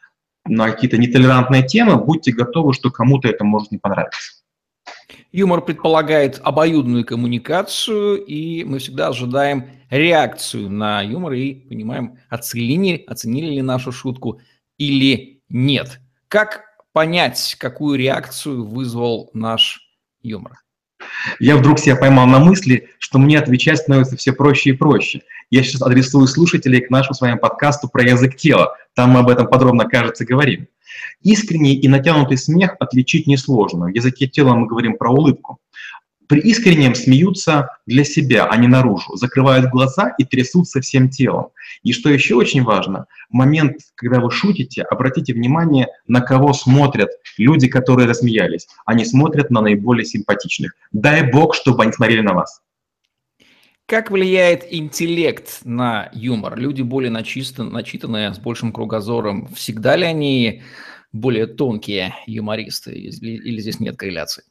на 0.44 0.70
какие-то 0.70 0.98
нетолерантные 0.98 1.66
темы, 1.66 1.96
будьте 1.96 2.32
готовы, 2.32 2.72
что 2.72 2.90
кому-то 2.90 3.28
это 3.28 3.44
может 3.44 3.72
не 3.72 3.78
понравиться. 3.78 4.42
Юмор 5.32 5.62
предполагает 5.62 6.40
обоюдную 6.42 7.04
коммуникацию, 7.04 8.24
и 8.24 8.64
мы 8.64 8.78
всегда 8.78 9.08
ожидаем 9.08 9.66
реакцию 9.90 10.70
на 10.70 11.02
юмор 11.02 11.32
и 11.32 11.54
понимаем, 11.54 12.18
оценили, 12.28 13.04
оценили 13.06 13.56
ли 13.56 13.62
нашу 13.62 13.92
шутку 13.92 14.40
или 14.78 15.42
нет. 15.48 16.00
Как 16.28 16.64
понять, 16.96 17.56
какую 17.58 17.98
реакцию 17.98 18.64
вызвал 18.64 19.28
наш 19.34 19.82
юмор? 20.22 20.54
Я 21.38 21.58
вдруг 21.58 21.78
себя 21.78 21.94
поймал 21.94 22.26
на 22.26 22.38
мысли, 22.38 22.88
что 22.98 23.18
мне 23.18 23.38
отвечать 23.38 23.80
становится 23.80 24.16
все 24.16 24.32
проще 24.32 24.70
и 24.70 24.72
проще. 24.72 25.20
Я 25.50 25.62
сейчас 25.62 25.82
адресую 25.82 26.26
слушателей 26.26 26.80
к 26.80 26.88
нашему 26.88 27.12
с 27.12 27.20
вами 27.20 27.36
подкасту 27.36 27.90
про 27.90 28.02
язык 28.02 28.36
тела. 28.36 28.74
Там 28.94 29.10
мы 29.10 29.20
об 29.20 29.28
этом 29.28 29.46
подробно, 29.46 29.84
кажется, 29.84 30.24
говорим. 30.24 30.68
Искренний 31.20 31.74
и 31.74 31.86
натянутый 31.86 32.38
смех 32.38 32.76
отличить 32.80 33.26
несложно. 33.26 33.88
В 33.88 33.94
языке 33.94 34.26
тела 34.26 34.54
мы 34.54 34.66
говорим 34.66 34.96
про 34.96 35.10
улыбку. 35.10 35.58
При 36.28 36.40
искреннем 36.40 36.94
смеются 36.94 37.68
для 37.86 38.04
себя, 38.04 38.46
а 38.46 38.56
не 38.56 38.66
наружу, 38.66 39.16
закрывают 39.16 39.70
глаза 39.70 40.14
и 40.18 40.24
трясутся 40.24 40.80
всем 40.80 41.08
телом. 41.08 41.48
И 41.82 41.92
что 41.92 42.10
еще 42.10 42.34
очень 42.34 42.62
важно, 42.62 43.06
в 43.30 43.34
момент, 43.34 43.78
когда 43.94 44.20
вы 44.20 44.30
шутите, 44.30 44.82
обратите 44.82 45.32
внимание, 45.34 45.88
на 46.08 46.20
кого 46.20 46.52
смотрят 46.52 47.10
люди, 47.38 47.68
которые 47.68 48.08
рассмеялись. 48.08 48.66
Они 48.84 49.04
смотрят 49.04 49.50
на 49.50 49.60
наиболее 49.60 50.04
симпатичных. 50.04 50.74
Дай 50.92 51.30
бог, 51.30 51.54
чтобы 51.54 51.84
они 51.84 51.92
смотрели 51.92 52.22
на 52.22 52.34
вас. 52.34 52.60
Как 53.86 54.10
влияет 54.10 54.66
интеллект 54.68 55.60
на 55.64 56.10
юмор? 56.12 56.58
Люди 56.58 56.82
более 56.82 57.10
начитан, 57.10 57.70
начитанные, 57.70 58.34
с 58.34 58.38
большим 58.38 58.72
кругозором. 58.72 59.46
Всегда 59.54 59.94
ли 59.94 60.04
они 60.04 60.62
более 61.12 61.46
тонкие 61.46 62.12
юмористы 62.26 62.92
или, 62.94 63.60
здесь 63.60 63.78
нет 63.78 63.96
корреляции? 63.96 64.42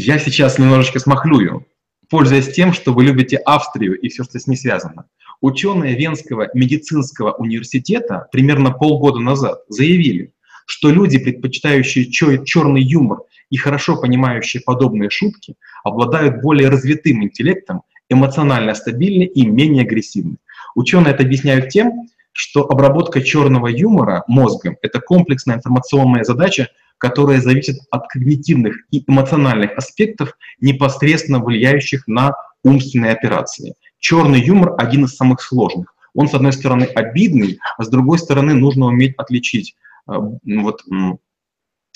Я 0.00 0.20
сейчас 0.20 0.60
немножечко 0.60 1.00
смахлюю, 1.00 1.66
пользуясь 2.08 2.54
тем, 2.54 2.72
что 2.72 2.92
вы 2.92 3.02
любите 3.02 3.36
Австрию 3.36 3.98
и 3.98 4.08
все, 4.08 4.22
что 4.22 4.38
с 4.38 4.46
ней 4.46 4.54
связано. 4.54 5.06
Ученые 5.40 5.96
Венского 5.96 6.50
медицинского 6.54 7.32
университета 7.32 8.28
примерно 8.30 8.70
полгода 8.70 9.18
назад 9.18 9.58
заявили, 9.68 10.32
что 10.66 10.90
люди, 10.90 11.18
предпочитающие 11.18 12.12
черный 12.12 12.80
юмор 12.80 13.22
и 13.50 13.56
хорошо 13.56 14.00
понимающие 14.00 14.62
подобные 14.64 15.10
шутки, 15.10 15.56
обладают 15.82 16.42
более 16.42 16.68
развитым 16.68 17.24
интеллектом, 17.24 17.82
эмоционально 18.08 18.74
стабильны 18.74 19.24
и 19.24 19.44
менее 19.44 19.82
агрессивны. 19.82 20.36
Ученые 20.76 21.12
это 21.12 21.24
объясняют 21.24 21.70
тем, 21.70 22.06
что 22.30 22.62
обработка 22.70 23.20
черного 23.20 23.66
юмора 23.66 24.22
мозгом– 24.28 24.76
это 24.82 25.00
комплексная 25.00 25.56
информационная 25.56 26.22
задача, 26.22 26.68
которая 26.98 27.40
зависит 27.40 27.78
от 27.90 28.08
когнитивных 28.08 28.76
и 28.90 29.02
эмоциональных 29.06 29.72
аспектов, 29.76 30.32
непосредственно 30.60 31.38
влияющих 31.42 32.06
на 32.06 32.34
умственные 32.62 33.12
операции. 33.12 33.74
Черный 33.98 34.40
юмор 34.40 34.74
один 34.78 35.04
из 35.04 35.16
самых 35.16 35.40
сложных. 35.40 35.94
Он, 36.14 36.28
с 36.28 36.34
одной 36.34 36.52
стороны, 36.52 36.84
обидный, 36.84 37.58
а 37.76 37.84
с 37.84 37.88
другой 37.88 38.18
стороны, 38.18 38.54
нужно 38.54 38.86
уметь 38.86 39.14
отличить 39.16 39.76
э, 40.08 40.12
вот, 40.16 40.82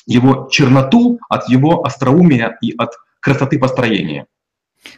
его 0.06 0.48
черноту 0.50 1.18
от 1.28 1.48
его 1.48 1.84
остроумия 1.84 2.56
и 2.60 2.74
от 2.76 2.92
красоты 3.20 3.58
построения. 3.58 4.26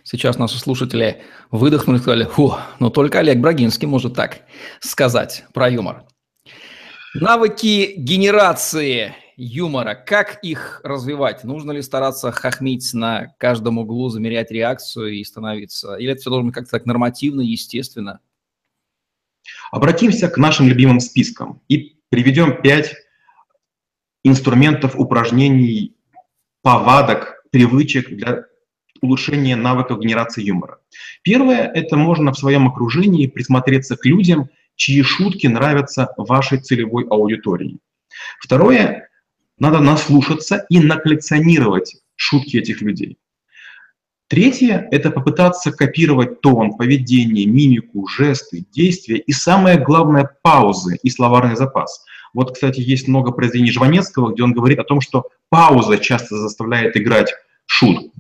Сейчас 0.03 0.39
наши 0.39 0.59
слушатели 0.59 1.23
выдохнули 1.51 1.99
и 1.99 2.01
сказали, 2.01 2.25
фу, 2.25 2.57
ну 2.79 2.91
только 2.91 3.19
Олег 3.19 3.39
Брагинский 3.39 3.87
может 3.87 4.15
так 4.15 4.41
сказать 4.81 5.45
про 5.53 5.69
юмор. 5.69 6.05
Навыки 7.15 7.95
генерации 7.97 9.15
юмора, 9.37 9.95
как 9.95 10.39
их 10.43 10.81
развивать? 10.85 11.45
Нужно 11.45 11.73
ли 11.73 11.83
стараться 11.83 12.33
хохмить 12.33 12.93
на 12.95 13.35
каждом 13.39 13.79
углу, 13.79 14.09
замерять 14.09 14.51
реакцию 14.51 15.15
и 15.15 15.25
становиться? 15.25 15.97
Или 15.97 16.13
это 16.13 16.21
все 16.21 16.31
должно 16.31 16.53
как-то 16.53 16.73
так 16.73 16.87
нормативно, 16.87 17.41
естественно? 17.41 18.21
Обратимся 19.71 20.29
к 20.29 20.39
нашим 20.39 20.69
любимым 20.69 21.01
спискам 21.01 21.61
и 21.69 21.97
приведем 22.09 22.63
пять 22.63 22.95
инструментов, 24.23 24.97
упражнений, 24.97 25.97
повадок, 26.63 27.45
привычек 27.51 28.09
для 28.09 28.47
улучшения 29.03 29.55
навыков 29.55 30.01
генерации 30.01 30.43
юмора. 30.43 30.79
Первое– 31.23 31.71
это 31.75 31.97
можно 31.97 32.33
в 32.33 32.39
своем 32.39 32.69
окружении 32.69 33.27
присмотреться 33.27 33.97
к 33.97 34.07
людям, 34.07 34.49
чьи 34.77 35.03
шутки 35.03 35.47
нравятся 35.47 36.15
вашей 36.17 36.59
целевой 36.59 37.05
аудитории. 37.05 37.79
Второе 38.41 39.09
надо 39.59 39.81
наслушаться 39.81 40.67
и 40.69 40.81
наколлекционировать 40.81 41.97
шутки 42.17 42.57
этих 42.57 42.81
людей. 42.83 43.19
Третье– 44.29 44.89
это 44.91 45.11
попытаться 45.11 45.71
копировать 45.71 46.41
тон, 46.41 46.77
поведение, 46.77 47.47
мимику, 47.47 48.07
жесты, 48.09 48.65
действия 48.73 49.19
и, 49.19 49.33
самое 49.33 49.79
главное, 49.79 50.31
паузы 50.43 50.99
и 51.03 51.11
словарный 51.11 51.57
запас. 51.57 52.05
Вот, 52.33 52.55
кстати, 52.55 52.81
есть 52.81 53.07
много 53.07 53.33
произведений 53.33 53.71
Жванецкого, 53.71 54.33
где 54.33 54.43
он 54.43 54.53
говорит 54.53 54.79
о 54.79 54.85
том, 54.85 55.01
что 55.01 55.29
пауза 55.51 55.99
часто 55.99 56.37
заставляет 56.37 56.97
играть 56.97 57.33
шутку. 57.67 58.13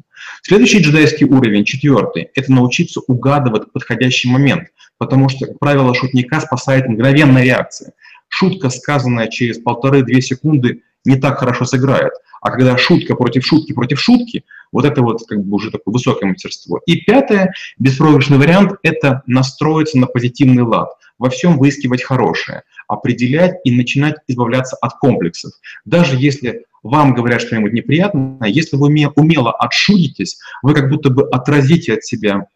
Следующий 0.43 0.81
джедайский 0.81 1.27
уровень, 1.27 1.65
четвертый, 1.65 2.31
это 2.35 2.53
научиться 2.53 3.01
угадывать 3.01 3.73
подходящий 3.73 4.31
момент, 4.31 4.69
потому 4.99 5.29
что, 5.29 5.47
как 5.47 5.59
правило, 5.59 5.95
шутника 5.95 6.41
спасает 6.41 6.87
мгновенная 6.87 7.45
реакция. 7.45 7.95
Шутка, 8.29 8.69
сказанная 8.69 9.29
через 9.29 9.59
полторы-две 9.59 10.21
секунды, 10.21 10.83
не 11.05 11.17
так 11.17 11.39
хорошо 11.39 11.65
сыграет. 11.65 12.13
А 12.41 12.51
когда 12.51 12.77
шутка 12.77 13.15
против 13.15 13.47
шутки 13.47 13.73
против 13.73 14.01
шутки, 14.01 14.45
вот 14.71 14.85
это 14.85 15.01
вот 15.03 15.23
как 15.27 15.43
бы 15.43 15.57
уже 15.57 15.71
такое 15.71 15.93
высокое 15.93 16.29
мастерство. 16.31 16.81
И 16.85 16.97
пятое, 16.97 17.55
беспроигрышный 17.79 18.39
вариант– 18.39 18.73
это 18.83 19.23
настроиться 19.27 19.99
на 19.99 20.07
позитивный 20.07 20.63
лад, 20.63 20.91
во 21.19 21.31
всем 21.31 21.59
выискивать 21.59 22.03
хорошее, 22.03 22.63
определять 22.87 23.55
и 23.65 23.75
начинать 23.75 24.17
избавляться 24.29 24.77
от 24.81 24.99
комплексов. 24.99 25.53
Даже 25.85 26.17
если 26.17 26.67
вам 26.83 27.15
говорят 27.15 27.41
что-нибудь 27.41 27.73
неприятное, 27.73 28.49
если 28.49 28.77
вы 28.77 28.89
умело 29.17 29.53
отшутитесь, 29.53 30.39
вы 30.63 30.75
как 30.75 30.91
будто 30.91 31.09
бы 31.09 31.27
отразите 31.31 31.95
от 31.95 32.05
себя 32.05 32.47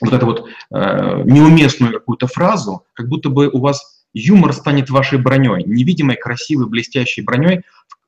вот 0.00 0.12
эту 0.12 0.26
вот 0.26 0.48
э, 0.74 1.22
неуместную 1.24 1.92
какую-то 1.92 2.26
фразу, 2.26 2.84
как 2.92 3.08
будто 3.08 3.30
бы 3.30 3.48
у 3.48 3.60
вас 3.60 3.95
юмор 4.12 4.52
станет 4.52 4.90
вашей 4.90 5.18
броней, 5.18 5.64
невидимой, 5.64 6.16
красивой, 6.16 6.68
блестящей 6.68 7.22
броней, 7.22 7.62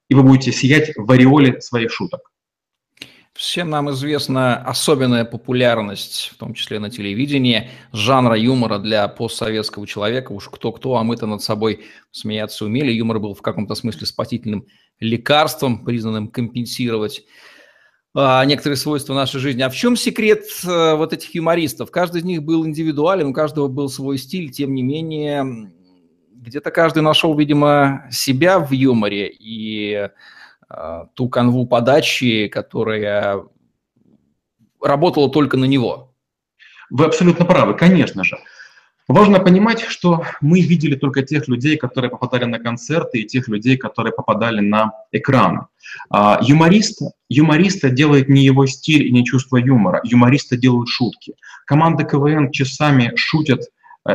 и 0.08 0.14
вы 0.14 0.22
будете 0.22 0.52
сиять 0.52 0.92
в 0.96 1.10
ореоле 1.10 1.60
своих 1.60 1.92
шуток. 1.92 2.30
Всем 3.38 3.70
нам 3.70 3.88
известна 3.92 4.56
особенная 4.56 5.24
популярность, 5.24 6.32
в 6.34 6.38
том 6.38 6.54
числе 6.54 6.80
на 6.80 6.90
телевидении, 6.90 7.70
жанра 7.92 8.36
юмора 8.36 8.80
для 8.80 9.06
постсоветского 9.06 9.86
человека. 9.86 10.32
Уж 10.32 10.48
кто-кто, 10.48 10.96
а 10.96 11.04
мы-то 11.04 11.26
над 11.26 11.40
собой 11.40 11.84
смеяться 12.10 12.64
умели. 12.64 12.90
Юмор 12.90 13.20
был 13.20 13.34
в 13.34 13.42
каком-то 13.42 13.76
смысле 13.76 14.08
спасительным 14.08 14.66
лекарством, 14.98 15.84
признанным 15.84 16.26
компенсировать 16.26 17.22
а, 18.12 18.44
некоторые 18.44 18.76
свойства 18.76 19.14
нашей 19.14 19.38
жизни. 19.38 19.62
А 19.62 19.70
в 19.70 19.76
чем 19.76 19.94
секрет 19.94 20.42
а, 20.66 20.96
вот 20.96 21.12
этих 21.12 21.32
юмористов? 21.32 21.92
Каждый 21.92 22.22
из 22.22 22.24
них 22.24 22.42
был 22.42 22.66
индивидуален, 22.66 23.28
у 23.28 23.32
каждого 23.32 23.68
был 23.68 23.88
свой 23.88 24.18
стиль, 24.18 24.50
тем 24.50 24.74
не 24.74 24.82
менее 24.82 25.70
где-то 26.42 26.70
каждый 26.70 27.02
нашел, 27.02 27.36
видимо, 27.36 28.06
себя 28.10 28.58
в 28.58 28.72
юморе 28.72 29.28
и 29.28 30.08
э, 30.68 31.04
ту 31.14 31.28
канву 31.28 31.66
подачи, 31.66 32.48
которая 32.48 33.44
работала 34.80 35.30
только 35.30 35.56
на 35.56 35.64
него. 35.64 36.14
Вы 36.90 37.04
абсолютно 37.04 37.44
правы, 37.44 37.74
конечно 37.74 38.24
же. 38.24 38.38
Важно 39.08 39.40
понимать, 39.40 39.80
что 39.80 40.22
мы 40.42 40.60
видели 40.60 40.94
только 40.94 41.22
тех 41.22 41.48
людей, 41.48 41.78
которые 41.78 42.10
попадали 42.10 42.44
на 42.44 42.58
концерты, 42.58 43.20
и 43.20 43.26
тех 43.26 43.48
людей, 43.48 43.78
которые 43.78 44.12
попадали 44.12 44.60
на 44.60 44.92
экран. 45.12 45.68
А, 46.10 46.38
юморист, 46.42 47.00
юмориста 47.30 47.88
делает 47.88 48.28
не 48.28 48.44
его 48.44 48.66
стиль 48.66 49.06
и 49.06 49.10
не 49.10 49.24
чувство 49.24 49.56
юмора. 49.56 50.02
Юмориста 50.04 50.58
делают 50.58 50.90
шутки. 50.90 51.34
Команда 51.64 52.04
КВН 52.04 52.50
часами 52.50 53.12
шутят 53.16 53.62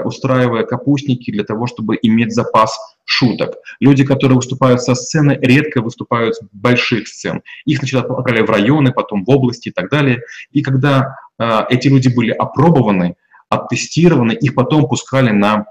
устраивая 0.02 0.64
капустники 0.64 1.32
для 1.32 1.44
того, 1.44 1.68
чтобы 1.68 1.98
иметь 2.02 2.34
запас 2.34 2.78
шуток. 3.06 3.56
Люди, 3.80 4.04
которые 4.06 4.38
выступают 4.38 4.82
со 4.82 4.96
сцены, 4.96 5.38
редко 5.42 5.82
выступают 5.82 6.36
с 6.36 6.42
больших 6.52 7.08
сцен. 7.08 7.42
Их 7.66 7.80
сначала 7.80 8.04
отправляли 8.04 8.42
в 8.42 8.50
районы, 8.50 8.92
потом 8.92 9.24
в 9.26 9.30
области 9.30 9.70
и 9.70 9.72
так 9.72 9.90
далее. 9.90 10.22
И 10.52 10.62
когда 10.62 11.16
э, 11.38 11.60
эти 11.70 11.88
люди 11.88 12.08
были 12.08 12.32
опробованы, 12.32 13.16
оттестированы, 13.50 14.32
их 14.32 14.56
потом 14.56 14.88
пускали 14.88 15.32
на 15.32 15.66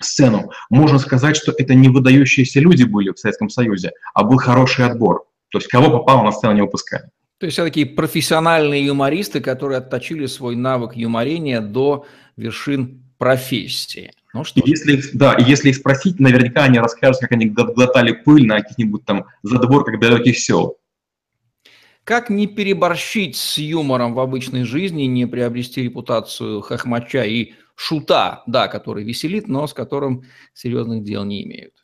сцену. 0.00 0.50
Можно 0.70 0.98
сказать, 0.98 1.36
что 1.36 1.52
это 1.56 1.74
не 1.74 1.88
выдающиеся 1.88 2.60
люди 2.60 2.84
были 2.84 3.10
в 3.10 3.18
Советском 3.18 3.48
Союзе, 3.48 3.92
а 4.14 4.24
был 4.24 4.38
хороший 4.38 4.86
отбор. 4.86 5.24
То 5.50 5.58
есть 5.58 5.68
кого 5.68 5.90
попало 5.90 6.24
на 6.24 6.32
сцену 6.32 6.54
не 6.54 6.62
выпускали. 6.62 7.10
То 7.38 7.46
есть 7.46 7.54
все-таки 7.54 7.86
профессиональные 7.86 8.84
юмористы, 8.84 9.40
которые 9.40 9.78
отточили 9.78 10.26
свой 10.26 10.56
навык 10.56 10.94
юморения 10.94 11.60
до 11.60 12.06
вершин 12.36 13.09
профессии. 13.20 14.12
Ну, 14.32 14.44
что 14.44 14.62
если, 14.64 15.02
да, 15.12 15.36
если 15.38 15.68
их 15.68 15.76
спросить, 15.76 16.18
наверняка 16.18 16.64
они 16.64 16.78
расскажут, 16.78 17.20
как 17.20 17.32
они 17.32 17.46
глотали 17.46 18.12
пыль 18.12 18.46
на 18.46 18.62
каких-нибудь 18.62 19.04
там 19.04 19.26
задворках 19.42 20.00
далеких 20.00 20.38
сел. 20.38 20.78
Как 22.04 22.30
не 22.30 22.46
переборщить 22.46 23.36
с 23.36 23.58
юмором 23.58 24.14
в 24.14 24.20
обычной 24.20 24.64
жизни, 24.64 25.02
не 25.02 25.26
приобрести 25.26 25.82
репутацию 25.82 26.62
хохмача 26.62 27.24
и 27.24 27.52
шута, 27.74 28.42
да, 28.46 28.68
который 28.68 29.04
веселит, 29.04 29.48
но 29.48 29.66
с 29.66 29.74
которым 29.74 30.24
серьезных 30.54 31.04
дел 31.04 31.24
не 31.24 31.44
имеют? 31.44 31.74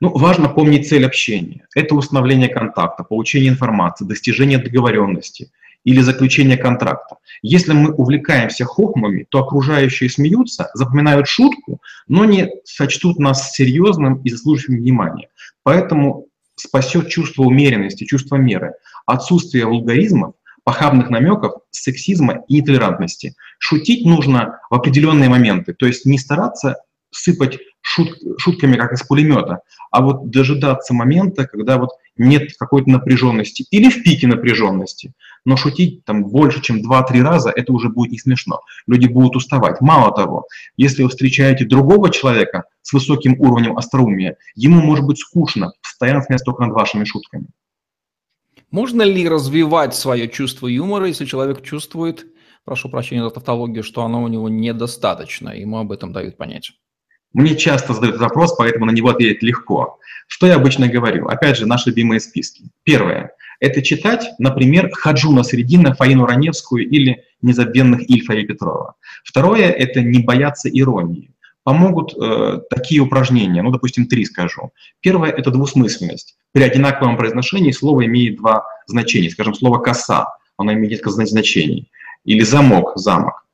Ну, 0.00 0.16
важно 0.16 0.48
помнить 0.48 0.88
цель 0.88 1.04
общения. 1.04 1.66
Это 1.74 1.94
установление 1.94 2.48
контакта, 2.48 3.04
получение 3.04 3.50
информации, 3.50 4.06
достижение 4.06 4.58
договоренности 4.58 5.50
или 5.84 6.00
заключение 6.00 6.56
контракта. 6.56 7.16
Если 7.42 7.72
мы 7.72 7.92
увлекаемся 7.92 8.64
хохмами, 8.64 9.26
то 9.28 9.40
окружающие 9.40 10.08
смеются, 10.08 10.70
запоминают 10.74 11.28
шутку, 11.28 11.80
но 12.08 12.24
не 12.24 12.50
сочтут 12.64 13.18
нас 13.18 13.52
серьезным 13.52 14.22
и 14.22 14.30
заслуживающим 14.30 14.82
внимания. 14.82 15.28
Поэтому 15.62 16.26
спасет 16.54 17.08
чувство 17.08 17.42
умеренности, 17.42 18.04
чувство 18.04 18.36
меры, 18.36 18.74
отсутствие 19.06 19.66
вулгаризмов, 19.66 20.34
похабных 20.64 21.10
намеков, 21.10 21.62
сексизма 21.70 22.44
и 22.48 22.60
нетолерантности. 22.60 23.34
Шутить 23.58 24.06
нужно 24.06 24.60
в 24.70 24.74
определенные 24.74 25.28
моменты, 25.28 25.74
то 25.74 25.86
есть 25.86 26.06
не 26.06 26.18
стараться 26.18 26.76
сыпать 27.10 27.58
шут, 27.80 28.16
шутками, 28.38 28.76
как 28.76 28.92
из 28.92 29.02
пулемета, 29.02 29.60
а 29.90 30.02
вот 30.02 30.30
дожидаться 30.30 30.94
момента, 30.94 31.46
когда 31.46 31.78
вот 31.78 31.90
нет 32.16 32.56
какой-то 32.58 32.90
напряженности 32.90 33.66
или 33.70 33.90
в 33.90 34.02
пике 34.02 34.26
напряженности. 34.26 35.12
Но 35.44 35.56
шутить 35.56 36.04
там 36.04 36.24
больше, 36.24 36.62
чем 36.62 36.78
2-3 36.78 37.20
раза, 37.22 37.50
это 37.50 37.72
уже 37.72 37.88
будет 37.88 38.12
не 38.12 38.18
смешно. 38.18 38.60
Люди 38.86 39.06
будут 39.06 39.36
уставать. 39.36 39.80
Мало 39.80 40.14
того, 40.14 40.46
если 40.76 41.02
вы 41.02 41.08
встречаете 41.08 41.64
другого 41.64 42.10
человека 42.10 42.64
с 42.82 42.92
высоким 42.92 43.34
уровнем 43.40 43.76
остроумия, 43.76 44.36
ему 44.54 44.80
может 44.80 45.04
быть 45.04 45.18
скучно 45.18 45.72
постоянно 45.82 46.22
смеяться 46.22 46.44
только 46.44 46.64
над 46.64 46.74
вашими 46.74 47.04
шутками. 47.04 47.46
Можно 48.70 49.02
ли 49.02 49.28
развивать 49.28 49.94
свое 49.94 50.28
чувство 50.28 50.66
юмора, 50.66 51.08
если 51.08 51.26
человек 51.26 51.62
чувствует, 51.62 52.24
прошу 52.64 52.88
прощения 52.88 53.22
за 53.22 53.30
тавтологию, 53.30 53.82
что 53.82 54.02
оно 54.02 54.22
у 54.22 54.28
него 54.28 54.48
недостаточно, 54.48 55.50
ему 55.50 55.78
об 55.78 55.92
этом 55.92 56.12
дают 56.12 56.36
понять? 56.36 56.72
Мне 57.32 57.56
часто 57.56 57.94
задают 57.94 58.16
этот 58.16 58.28
вопрос, 58.28 58.54
поэтому 58.56 58.86
на 58.86 58.90
него 58.90 59.08
ответить 59.08 59.42
легко. 59.42 59.98
Что 60.26 60.46
я 60.46 60.54
обычно 60.56 60.88
говорю? 60.88 61.28
Опять 61.28 61.56
же, 61.56 61.66
наши 61.66 61.90
любимые 61.90 62.20
списки. 62.20 62.70
Первое– 62.84 63.32
это 63.62 63.80
читать, 63.80 64.32
например, 64.40 64.90
Хаджуна 64.92 65.44
Средина, 65.44 65.94
Фаину 65.94 66.26
Раневскую 66.26 66.84
или 66.84 67.22
незабвенных 67.42 68.10
Ильфа 68.10 68.34
и 68.34 68.44
Петрова. 68.44 68.94
Второе– 69.24 69.70
это 69.70 70.00
не 70.00 70.18
бояться 70.18 70.68
иронии. 70.68 71.30
Помогут 71.62 72.12
э, 72.20 72.58
такие 72.70 73.00
упражнения, 73.00 73.62
ну, 73.62 73.70
допустим, 73.70 74.08
три 74.08 74.24
скажу. 74.24 74.72
Первое– 75.00 75.30
это 75.38 75.52
двусмысленность. 75.52 76.34
При 76.50 76.64
одинаковом 76.64 77.16
произношении 77.16 77.70
слово 77.70 78.06
имеет 78.06 78.36
два 78.36 78.66
значения. 78.88 79.30
Скажем, 79.30 79.54
слово 79.54 79.78
«коса», 79.78 80.34
оно 80.56 80.72
имеет 80.72 80.90
несколько 80.90 81.10
значений. 81.10 81.88
Или 82.24 82.42
«замок», 82.42 82.94
«замок». 82.96 83.44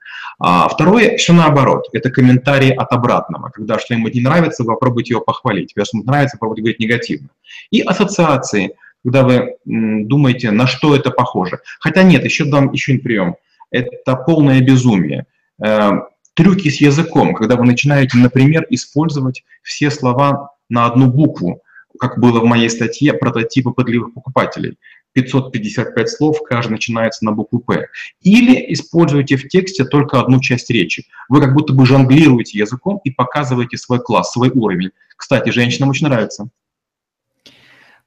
А 0.40 0.68
второе, 0.68 1.18
все 1.18 1.34
наоборот, 1.34 1.88
это 1.92 2.10
комментарии 2.10 2.70
от 2.70 2.92
обратного, 2.92 3.50
когда 3.50 3.78
что-нибудь 3.78 4.14
не 4.14 4.20
нравится, 4.22 4.62
вы 4.62 4.72
попробуйте 4.72 5.14
его 5.14 5.20
похвалить, 5.20 5.74
когда 5.74 5.84
что-нибудь 5.84 6.06
нравится, 6.06 6.36
попробуйте 6.38 6.62
говорить 6.62 6.80
негативно. 6.80 7.28
И 7.70 7.80
ассоциации, 7.80 8.76
когда 9.04 9.24
вы 9.24 9.56
думаете, 9.64 10.50
на 10.50 10.66
что 10.66 10.94
это 10.94 11.10
похоже. 11.10 11.60
Хотя 11.80 12.02
нет, 12.02 12.24
еще 12.24 12.44
дам 12.44 12.72
еще 12.72 12.92
один 12.92 13.02
прием. 13.02 13.36
Это 13.70 14.16
полное 14.16 14.60
безумие. 14.60 15.26
Э, 15.62 15.90
трюки 16.34 16.68
с 16.68 16.80
языком, 16.80 17.34
когда 17.34 17.56
вы 17.56 17.66
начинаете, 17.66 18.18
например, 18.18 18.66
использовать 18.70 19.44
все 19.62 19.90
слова 19.90 20.52
на 20.68 20.86
одну 20.86 21.06
букву, 21.06 21.62
как 21.98 22.18
было 22.20 22.40
в 22.40 22.44
моей 22.44 22.70
статье 22.70 23.12
«Прототипы 23.12 23.72
подливых 23.72 24.14
покупателей». 24.14 24.78
555 25.14 26.08
слов, 26.08 26.42
каждый 26.44 26.72
начинается 26.72 27.24
на 27.24 27.32
букву 27.32 27.58
«П». 27.58 27.88
Или 28.22 28.72
используйте 28.72 29.36
в 29.36 29.48
тексте 29.48 29.84
только 29.84 30.20
одну 30.20 30.40
часть 30.40 30.70
речи. 30.70 31.06
Вы 31.28 31.40
как 31.40 31.54
будто 31.54 31.72
бы 31.72 31.86
жонглируете 31.86 32.58
языком 32.58 33.00
и 33.04 33.10
показываете 33.10 33.76
свой 33.76 34.00
класс, 34.00 34.32
свой 34.32 34.50
уровень. 34.50 34.90
Кстати, 35.16 35.50
женщинам 35.50 35.88
очень 35.88 36.06
нравится. 36.06 36.48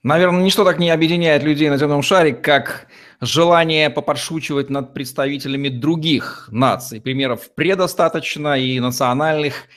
Наверное, 0.04 0.42
ничто 0.42 0.66
так 0.66 0.80
не 0.80 0.90
объединяет 0.90 1.44
людей 1.44 1.70
на 1.70 1.78
земном 1.78 2.02
шаре, 2.02 2.34
как 2.34 2.88
желание 3.20 3.90
поподшучивать 3.90 4.70
над 4.70 4.94
представителями 4.94 5.70
других 5.70 6.50
наций. 6.52 7.00
Примеров 7.00 7.54
предостаточно 7.54 8.60
и 8.60 8.80
национальных 8.80 9.68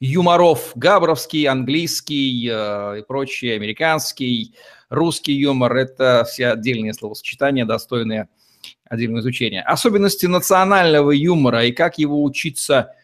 юморов. 0.00 0.72
Габровский, 0.74 1.46
английский 1.46 2.48
э, 2.50 3.00
и 3.00 3.02
прочий, 3.02 3.54
американский– 3.54 4.54
русский 4.94 5.32
юмор– 5.32 5.76
это 5.76 6.24
все 6.26 6.48
отдельные 6.48 6.94
словосочетания, 6.94 7.64
достойные 7.64 8.28
отдельного 8.88 9.20
изучения. 9.20 9.62
Особенности 9.62 10.26
национального 10.26 11.10
юмора 11.10 11.64
и 11.64 11.72
как 11.72 11.98
его 11.98 12.22
учиться 12.22 12.94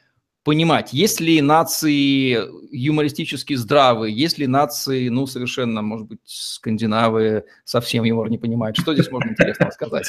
понимать. 0.43 0.93
Есть 0.93 1.21
ли 1.21 1.41
нации 1.43 2.39
юмористически 2.71 3.55
здравые, 3.55 4.15
есть 4.15 4.39
ли 4.39 4.47
нации, 4.47 5.09
ну, 5.09 5.27
совершенно, 5.27 5.83
может 5.83 6.07
быть, 6.07 6.21
скандинавы 6.25 7.45
совсем 7.65 8.05
юмор 8.05 8.31
не 8.31 8.39
понимают. 8.39 8.79
Что 8.79 8.95
здесь 8.95 9.11
можно 9.11 9.31
интересного 9.31 9.71
сказать? 9.71 10.09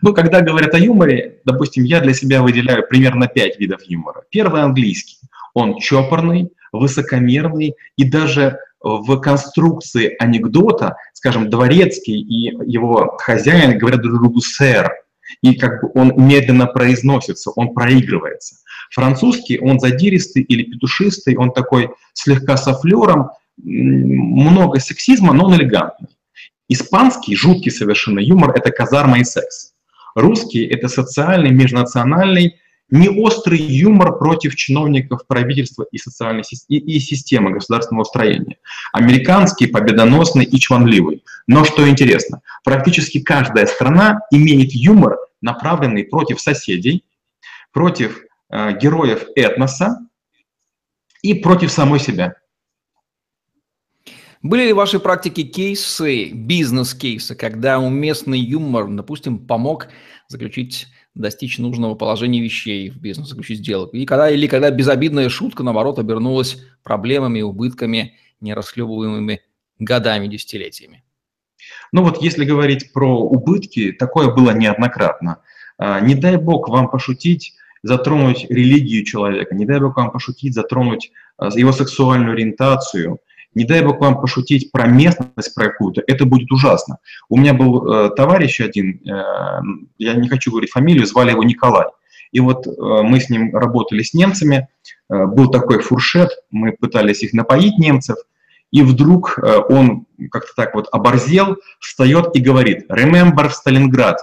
Ну, 0.00 0.14
когда 0.14 0.40
говорят 0.40 0.74
о 0.74 0.78
юморе, 0.78 1.40
допустим, 1.44 1.84
я 1.84 2.00
для 2.00 2.14
себя 2.14 2.42
выделяю 2.42 2.86
примерно 2.86 3.26
пять 3.26 3.58
видов 3.58 3.82
юмора. 3.84 4.22
Первый– 4.30 4.62
английский. 4.62 5.18
Он 5.54 5.78
чопорный, 5.78 6.52
высокомерный 6.72 7.74
и 7.96 8.04
даже 8.04 8.58
в 8.80 9.20
конструкции 9.20 10.16
анекдота, 10.18 10.96
скажем, 11.12 11.50
Дворецкий 11.50 12.20
и 12.20 12.54
его 12.70 13.16
хозяин 13.18 13.78
говорят 13.78 14.02
друг 14.02 14.20
другу 14.20 14.40
«сэр», 14.40 14.90
и 15.42 15.54
как 15.54 15.82
бы 15.82 15.90
он 15.94 16.12
медленно 16.16 16.66
произносится, 16.66 17.50
он 17.50 17.74
проигрывается. 17.74 18.56
Французский, 18.90 19.58
он 19.58 19.80
задиристый 19.80 20.42
или 20.42 20.64
петушистый, 20.64 21.36
он 21.36 21.52
такой 21.52 21.90
слегка 22.12 22.56
софлером, 22.56 23.30
много 23.56 24.80
сексизма, 24.80 25.32
но 25.32 25.46
он 25.46 25.54
элегантный. 25.54 26.08
Испанский, 26.68 27.36
жуткий 27.36 27.70
совершенно 27.70 28.18
юмор– 28.18 28.52
это 28.56 28.70
казарма 28.70 29.20
и 29.20 29.24
секс. 29.24 29.72
Русский– 30.14 30.64
это 30.70 30.88
социальный, 30.88 31.50
межнациональный, 31.50 32.56
не 32.92 33.08
острый 33.08 33.58
юмор 33.58 34.18
против 34.18 34.54
чиновников 34.54 35.26
правительства 35.26 35.86
и, 35.90 35.96
социальной, 35.96 36.44
и, 36.68 36.76
и 36.76 37.00
системы 37.00 37.50
государственного 37.50 38.04
строения. 38.04 38.58
Американский, 38.92 39.66
победоносный 39.66 40.44
и 40.44 40.60
чванливый. 40.60 41.24
Но 41.46 41.64
что 41.64 41.88
интересно, 41.88 42.42
практически 42.62 43.20
каждая 43.20 43.64
страна 43.64 44.20
имеет 44.30 44.72
юмор, 44.72 45.16
направленный 45.40 46.04
против 46.04 46.38
соседей, 46.38 47.04
против 47.72 48.20
э, 48.50 48.78
героев 48.78 49.24
этноса 49.36 50.06
и 51.22 51.32
против 51.32 51.72
самой 51.72 51.98
себя. 51.98 52.34
Были 54.42 54.66
ли 54.66 54.72
в 54.74 54.76
вашей 54.76 55.00
практике 55.00 55.44
кейсы, 55.44 56.30
бизнес-кейсы, 56.30 57.36
когда 57.36 57.78
уместный 57.78 58.40
юмор, 58.40 58.88
допустим, 58.88 59.38
помог 59.38 59.88
заключить 60.28 60.88
достичь 61.14 61.58
нужного 61.58 61.94
положения 61.94 62.40
вещей 62.40 62.90
в 62.90 62.96
бизнесе, 62.96 63.30
заключить 63.30 63.58
сделок. 63.58 63.92
И 63.92 64.06
когда, 64.06 64.30
или 64.30 64.46
когда 64.46 64.70
безобидная 64.70 65.28
шутка, 65.28 65.62
наоборот, 65.62 65.98
обернулась 65.98 66.58
проблемами, 66.82 67.42
убытками, 67.42 68.14
нерасхлебываемыми 68.40 69.40
годами, 69.78 70.26
десятилетиями. 70.26 71.02
Ну 71.92 72.02
вот 72.02 72.22
если 72.22 72.44
говорить 72.44 72.92
про 72.92 73.20
убытки, 73.20 73.92
такое 73.92 74.32
было 74.32 74.50
неоднократно. 74.52 75.38
А, 75.78 76.00
не 76.00 76.14
дай 76.14 76.36
бог 76.36 76.68
вам 76.68 76.88
пошутить, 76.88 77.54
затронуть 77.82 78.46
религию 78.48 79.04
человека, 79.04 79.54
не 79.54 79.66
дай 79.66 79.80
бог 79.80 79.96
вам 79.96 80.10
пошутить, 80.10 80.54
затронуть 80.54 81.12
а, 81.36 81.48
его 81.54 81.72
сексуальную 81.72 82.32
ориентацию– 82.32 83.18
не 83.54 83.64
дай 83.64 83.82
бог 83.82 84.00
вам 84.00 84.20
пошутить 84.20 84.72
про 84.72 84.86
местность 84.86 85.54
про 85.54 85.66
какую-то, 85.66 86.02
это 86.06 86.24
будет 86.24 86.50
ужасно. 86.50 86.98
У 87.28 87.36
меня 87.36 87.54
был 87.54 87.86
э, 87.86 88.10
товарищ 88.10 88.60
один, 88.60 89.00
э, 89.06 89.60
я 89.98 90.14
не 90.14 90.28
хочу 90.28 90.50
говорить 90.50 90.70
фамилию, 90.70 91.06
звали 91.06 91.30
его 91.30 91.42
Николай. 91.42 91.86
И 92.32 92.40
вот 92.40 92.66
э, 92.66 92.70
мы 92.78 93.20
с 93.20 93.28
ним 93.28 93.54
работали 93.54 94.02
с 94.02 94.14
немцами, 94.14 94.68
э, 95.10 95.26
был 95.26 95.50
такой 95.50 95.80
фуршет, 95.80 96.30
мы 96.50 96.72
пытались 96.72 97.22
их 97.22 97.34
напоить 97.34 97.78
немцев, 97.78 98.16
и 98.70 98.82
вдруг 98.82 99.38
э, 99.38 99.58
он 99.68 100.06
как-то 100.30 100.52
так 100.56 100.74
вот 100.74 100.88
оборзел, 100.92 101.58
встает 101.78 102.34
и 102.34 102.40
говорит 102.40 102.90
«Remember 102.90 103.50
Сталинград». 103.50 104.18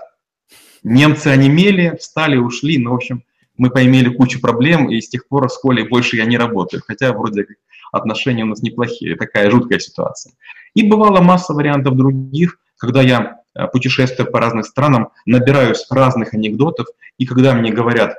Немцы 0.81 1.27
онемели, 1.27 1.97
встали, 1.99 2.37
ушли, 2.37 2.77
ну, 2.77 2.91
в 2.91 2.95
общем, 2.95 3.23
мы 3.57 3.69
поимели 3.69 4.09
кучу 4.09 4.39
проблем, 4.39 4.89
и 4.89 5.01
с 5.01 5.09
тех 5.09 5.27
пор 5.27 5.47
в 5.47 5.53
школе 5.53 5.83
больше 5.83 6.15
я 6.15 6.25
не 6.25 6.37
работаю, 6.37 6.81
хотя 6.87 7.11
вроде 7.11 7.45
отношения 7.91 8.43
у 8.43 8.47
нас 8.47 8.61
неплохие, 8.61 9.15
такая 9.15 9.49
жуткая 9.49 9.79
ситуация. 9.79 10.33
И 10.73 10.87
бывало 10.87 11.21
масса 11.21 11.53
вариантов 11.53 11.95
других, 11.95 12.57
когда 12.77 13.01
я 13.01 13.39
э, 13.55 13.67
путешествую 13.67 14.31
по 14.31 14.39
разным 14.39 14.63
странам, 14.63 15.09
набираюсь 15.25 15.85
разных 15.89 16.33
анекдотов, 16.33 16.87
и 17.17 17.25
когда 17.25 17.53
мне 17.53 17.71
говорят, 17.71 18.15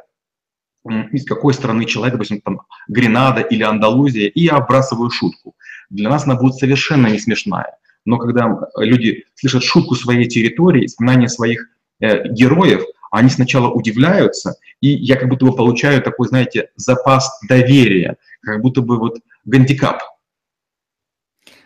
из 1.13 1.25
какой 1.27 1.53
страны 1.53 1.85
человек, 1.85 2.15
допустим, 2.15 2.41
там, 2.41 2.63
Гренада 2.89 3.43
или 3.43 3.63
Андалузия, 3.63 4.29
и 4.29 4.45
я 4.45 4.59
вбрасываю 4.59 5.11
шутку. 5.11 5.55
Для 5.91 6.09
нас 6.09 6.25
она 6.25 6.37
будет 6.37 6.55
совершенно 6.55 7.07
не 7.09 7.19
смешная. 7.19 7.77
Но 8.07 8.19
когда 8.19 8.59
люди 8.77 9.25
слышат 9.35 9.63
шутку 9.63 9.95
своей 9.95 10.27
территории, 10.27 10.87
вспоминание 10.87 11.29
своих 11.29 11.69
э, 12.01 12.29
героев, 12.29 12.83
они 13.11 13.29
сначала 13.29 13.69
удивляются, 13.69 14.55
и 14.81 14.89
я 14.89 15.17
как 15.17 15.29
будто 15.29 15.47
бы 15.47 15.55
получаю 15.55 16.01
такой, 16.01 16.29
знаете, 16.29 16.71
запас 16.77 17.41
доверия, 17.49 18.17
как 18.43 18.63
будто 18.63 18.81
бы 18.83 18.99
вот 18.99 19.19
гандикап. 19.45 20.03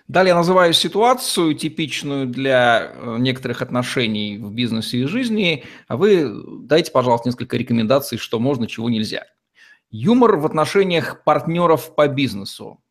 Далее 0.06 0.34
называю 0.34 0.74
ситуацию, 0.74 1.54
типичную 1.54 2.26
для 2.26 2.92
э, 2.92 3.16
некоторых 3.18 3.62
отношений 3.62 4.37
в 4.37 4.52
бизнесе 4.52 4.98
и 4.98 5.06
жизни, 5.06 5.64
а 5.88 5.96
вы 5.96 6.30
дайте, 6.66 6.92
пожалуйста, 6.92 7.30
несколько 7.30 7.56
рекомендаций, 7.56 8.18
что 8.18 8.38
можно, 8.38 8.66
чего 8.66 8.90
нельзя. 8.90 9.24
Юмор 9.90 10.37
в 10.37 10.44
отношениях 10.44 11.24
партнеров 11.24 11.94
по 11.94 12.06
бизнесу. 12.06 12.83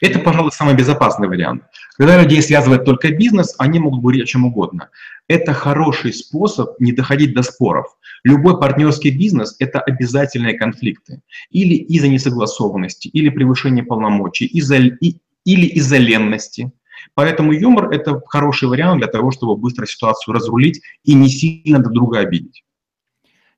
Это, 0.00 0.18
пожалуй, 0.18 0.52
самый 0.52 0.74
безопасный 0.74 1.28
вариант. 1.28 1.64
Когда 1.96 2.22
людей 2.22 2.42
связывает 2.42 2.84
только 2.84 3.10
бизнес, 3.14 3.54
они 3.58 3.78
могут 3.78 4.00
говорить 4.00 4.22
о 4.22 4.26
чем 4.26 4.46
угодно. 4.46 4.88
Это 5.28 5.52
хороший 5.52 6.12
способ 6.12 6.80
не 6.80 6.92
доходить 6.92 7.34
до 7.34 7.42
споров. 7.42 7.86
Любой 8.24 8.58
партнерский 8.58 9.10
бизнес– 9.10 9.56
это 9.58 9.80
обязательные 9.80 10.54
конфликты. 10.54 11.22
Или 11.50 11.74
из-за 11.74 12.08
несогласованности, 12.08 13.08
или 13.08 13.28
превышения 13.28 13.82
полномочий, 13.82 14.46
из-за, 14.46 14.76
и, 14.76 15.20
или 15.44 15.66
из-за 15.66 15.98
ленности. 15.98 16.72
Поэтому 17.14 17.52
юмор– 17.52 17.90
это 17.92 18.20
хороший 18.26 18.68
вариант 18.68 19.00
для 19.00 19.08
того, 19.08 19.30
чтобы 19.30 19.56
быстро 19.56 19.86
ситуацию 19.86 20.34
разрулить 20.34 20.80
и 21.04 21.14
не 21.14 21.28
сильно 21.28 21.78
друг 21.78 21.92
друга 21.92 22.20
обидеть. 22.20 22.64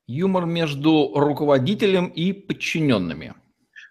Юмор 0.07 0.45
между 0.45 1.13
руководителем 1.15 2.07
и 2.07 2.33
подчиненными. 2.33 3.35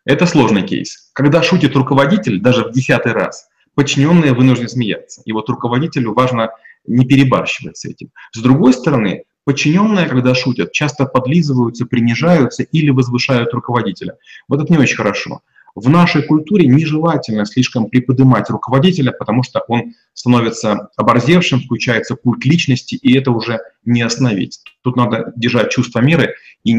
Это 0.05 0.25
сложный 0.25 0.63
кейс. 0.63 1.09
Когда 1.13 1.43
шутит 1.43 1.75
руководитель, 1.75 2.39
даже 2.39 2.63
в 2.63 2.71
десятый 2.71 3.11
раз, 3.11 3.47
подчиненные 3.75 4.33
вынуждены 4.33 4.69
смеяться. 4.69 5.21
И 5.25 5.31
вот 5.31 5.49
руководителю 5.49 6.13
важно 6.13 6.49
не 6.85 7.05
перебарщивать 7.05 7.77
с 7.77 7.85
этим. 7.85 8.09
С 8.31 8.41
другой 8.41 8.73
стороны, 8.73 9.23
подчиненные, 9.45 10.07
когда 10.07 10.35
шутят, 10.35 10.71
часто 10.71 11.05
подлизываются, 11.05 11.85
принижаются 11.85 12.63
или 12.63 12.89
возвышают 12.89 13.53
руководителя. 13.53 14.17
Вот 14.47 14.61
это 14.61 14.71
не 14.71 14.79
очень 14.79 14.95
хорошо. 14.97 15.41
В 15.75 15.87
нашей 15.87 16.23
культуре 16.23 16.65
нежелательно 16.65 17.45
слишком 17.45 17.89
приподнимать 17.89 18.49
руководителя, 18.49 19.11
потому 19.11 19.43
что 19.43 19.63
он 19.67 19.93
становится 20.13 20.89
оборзевшим, 20.97 21.61
включается 21.61 22.15
культ 22.15 22.43
личности, 22.45 22.95
и 22.95 23.17
это 23.17 23.31
уже 23.31 23.59
не 23.85 24.01
остановить. 24.01 24.61
Тут 24.81 24.95
надо 24.95 25.31
держать 25.35 25.69
чувство 25.69 25.99
меры 25.99 26.35
и 26.63 26.75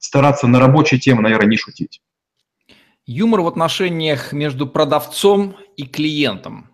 стараться 0.00 0.46
на 0.46 0.60
рабочие 0.60 1.00
темы, 1.00 1.22
наверное, 1.22 1.48
не 1.48 1.56
шутить. 1.56 2.00
Юмор 3.12 3.40
в 3.40 3.48
отношениях 3.48 4.32
между 4.32 4.68
продавцом 4.68 5.56
и 5.76 5.82
клиентом. 5.82 6.68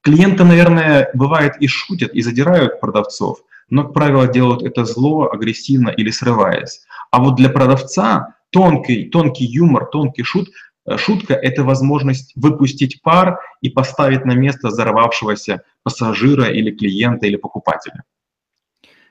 Клиенты, 0.00 0.42
наверное, 0.42 1.10
бывает 1.12 1.52
и 1.60 1.66
шутят, 1.66 2.14
и 2.14 2.22
задирают 2.22 2.80
продавцов, 2.80 3.40
но, 3.68 3.84
как 3.84 3.92
правило, 3.92 4.26
делают 4.26 4.62
это 4.62 4.86
зло, 4.86 5.28
агрессивно 5.30 5.90
или 5.90 6.10
срываясь. 6.10 6.80
А 7.10 7.22
вот 7.22 7.36
для 7.36 7.50
продавца 7.50 8.36
тонкий, 8.48 9.10
тонкий 9.10 9.44
юмор, 9.44 9.84
тонкий 9.92 10.22
шут, 10.22 10.48
э, 10.86 10.96
шутка– 10.96 11.34
это 11.48 11.62
возможность 11.62 12.32
выпустить 12.34 13.02
пар 13.02 13.38
и 13.60 13.68
поставить 13.68 14.24
на 14.24 14.32
место 14.32 14.68
взорвавшегося 14.68 15.62
пассажира 15.82 16.48
или 16.48 16.70
клиента 16.70 17.26
или 17.26 17.36
покупателя. 17.36 18.02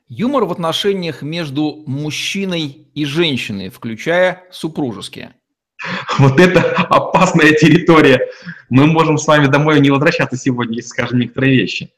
Юмор 0.07 0.45
в 0.45 0.51
отношениях 0.51 1.21
между 1.21 1.83
мужчиной 1.85 2.87
и 2.95 3.05
женщиной, 3.05 3.69
включая 3.69 4.45
супружеские. 4.49 5.35
Вот 6.19 6.39
это 6.39 6.61
опасная 6.89 7.51
территория. 7.51 8.27
Мы 8.69 8.87
можем 8.87 9.17
с 9.17 9.27
вами 9.27 9.47
домой 9.47 9.79
не 9.79 9.89
возвращаться 9.89 10.37
сегодня, 10.37 10.75
если 10.75 10.89
скажем 10.89 11.19
некоторые 11.19 11.55
вещи. 11.55 11.91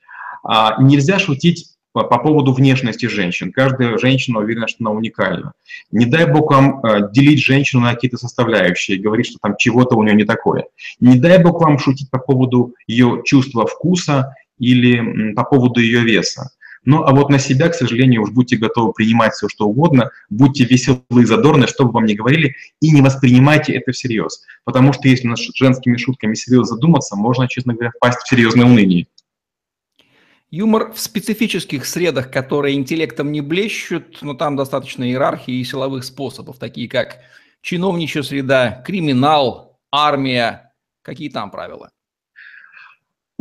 А, 0.43 0.81
нельзя 0.81 1.19
шутить 1.19 1.67
по, 1.91 2.03
по 2.03 2.19
поводу 2.19 2.53
внешности 2.53 3.07
женщин. 3.07 3.51
Каждая 3.51 3.97
женщина 3.97 4.39
уверена, 4.39 4.67
что 4.67 4.77
она 4.81 4.91
уникальна. 4.91 5.53
Не 5.91 6.05
дай 6.05 6.31
бог 6.31 6.51
вам 6.51 6.85
э, 6.85 7.11
делить 7.11 7.41
женщину 7.41 7.81
на 7.81 7.93
какие-то 7.93 8.17
составляющие 8.17 8.99
говорить, 8.99 9.27
что 9.27 9.39
там 9.41 9.55
чего-то 9.57 9.95
у 9.95 10.03
нее 10.03 10.15
не 10.15 10.25
такое. 10.25 10.65
Не 10.99 11.17
дай 11.17 11.41
бог 11.41 11.61
вам 11.61 11.79
шутить 11.79 12.11
по 12.11 12.19
поводу 12.19 12.75
ее 12.87 13.21
чувства 13.25 13.65
вкуса 13.65 14.35
или 14.59 14.99
м, 14.99 15.35
по 15.35 15.43
поводу 15.43 15.79
ее 15.79 16.01
веса. 16.01 16.51
Ну, 16.85 17.03
а 17.03 17.13
вот 17.13 17.29
на 17.29 17.39
себя, 17.39 17.69
к 17.69 17.75
сожалению, 17.75 18.23
уж 18.23 18.31
будьте 18.31 18.57
готовы 18.57 18.93
принимать 18.93 19.33
все, 19.33 19.47
что 19.49 19.67
угодно, 19.67 20.11
будьте 20.29 20.65
веселы 20.65 20.99
и 21.21 21.25
задорны, 21.25 21.67
что 21.67 21.85
бы 21.85 21.91
вам 21.91 22.05
ни 22.05 22.13
говорили, 22.13 22.55
и 22.81 22.91
не 22.91 23.01
воспринимайте 23.01 23.73
это 23.73 23.91
всерьез. 23.91 24.43
Потому 24.63 24.93
что 24.93 25.07
если 25.07 25.27
над 25.27 25.39
женскими 25.39 25.97
шутками 25.97 26.35
серьезно 26.35 26.75
задуматься, 26.75 27.15
можно, 27.15 27.47
честно 27.47 27.73
говоря, 27.73 27.91
впасть 27.95 28.19
в 28.19 28.29
серьезное 28.29 28.65
уныние. 28.65 29.07
Юмор 30.51 30.93
в 30.93 30.99
специфических 30.99 31.85
средах, 31.85 32.31
которые 32.31 32.75
интеллектом 32.75 33.31
не 33.31 33.41
блещут, 33.41 34.19
но 34.21 34.33
там 34.33 34.55
достаточно 34.55 35.03
иерархии 35.03 35.53
и 35.53 35.63
силовых 35.63 36.03
способов, 36.03 36.57
такие 36.57 36.89
как 36.89 37.19
чиновничья 37.61 38.23
среда, 38.23 38.83
криминал, 38.85 39.77
армия. 39.91 40.73
Какие 41.03 41.29
там 41.29 41.51
правила? 41.51 41.91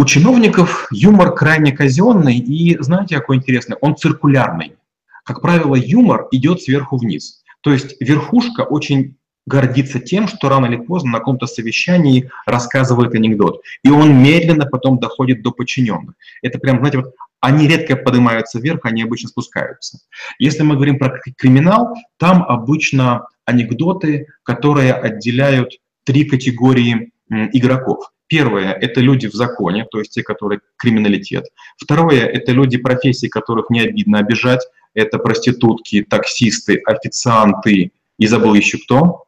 У 0.00 0.04
чиновников 0.04 0.86
юмор 0.92 1.34
крайне 1.34 1.72
казенный, 1.72 2.38
и 2.38 2.80
знаете, 2.80 3.16
какой 3.16 3.36
интересный? 3.36 3.76
Он 3.80 3.96
циркулярный. 3.96 4.76
Как 5.24 5.42
правило, 5.42 5.74
юмор 5.74 6.28
идет 6.30 6.62
сверху 6.62 6.98
вниз. 6.98 7.42
То 7.62 7.72
есть 7.72 7.96
верхушка 8.00 8.60
очень 8.60 9.16
гордится 9.44 9.98
тем, 9.98 10.28
что 10.28 10.48
рано 10.48 10.66
или 10.66 10.76
поздно 10.76 11.10
на 11.10 11.18
каком-то 11.18 11.48
совещании 11.48 12.30
рассказывает 12.46 13.12
анекдот. 13.16 13.60
И 13.82 13.90
он 13.90 14.22
медленно 14.22 14.66
потом 14.66 15.00
доходит 15.00 15.42
до 15.42 15.50
подчиненных. 15.50 16.14
Это 16.42 16.60
прям, 16.60 16.78
знаете, 16.78 16.98
вот 16.98 17.14
они 17.40 17.66
редко 17.66 17.96
поднимаются 17.96 18.60
вверх, 18.60 18.84
они 18.84 19.02
обычно 19.02 19.30
спускаются. 19.30 19.98
Если 20.38 20.62
мы 20.62 20.76
говорим 20.76 21.00
про 21.00 21.18
криминал, 21.36 21.96
там 22.18 22.44
обычно 22.44 23.26
анекдоты, 23.46 24.28
которые 24.44 24.94
отделяют 24.94 25.72
три 26.04 26.24
категории 26.24 27.10
игроков. 27.28 28.12
Первое– 28.28 28.72
это 28.80 29.00
люди 29.00 29.26
в 29.26 29.32
законе, 29.32 29.86
то 29.90 29.98
есть 29.98 30.12
те, 30.12 30.22
которые 30.22 30.60
криминалитет. 30.76 31.46
Второе– 31.78 32.26
это 32.26 32.52
люди 32.52 32.76
профессий, 32.76 33.28
которых 33.28 33.70
не 33.70 33.80
обидно 33.80 34.18
обижать. 34.18 34.60
Это 34.94 35.18
проститутки, 35.18 36.02
таксисты, 36.02 36.76
официанты 36.84 37.92
и 38.18 38.26
забыл 38.26 38.54
еще 38.54 38.78
кто? 38.78 39.24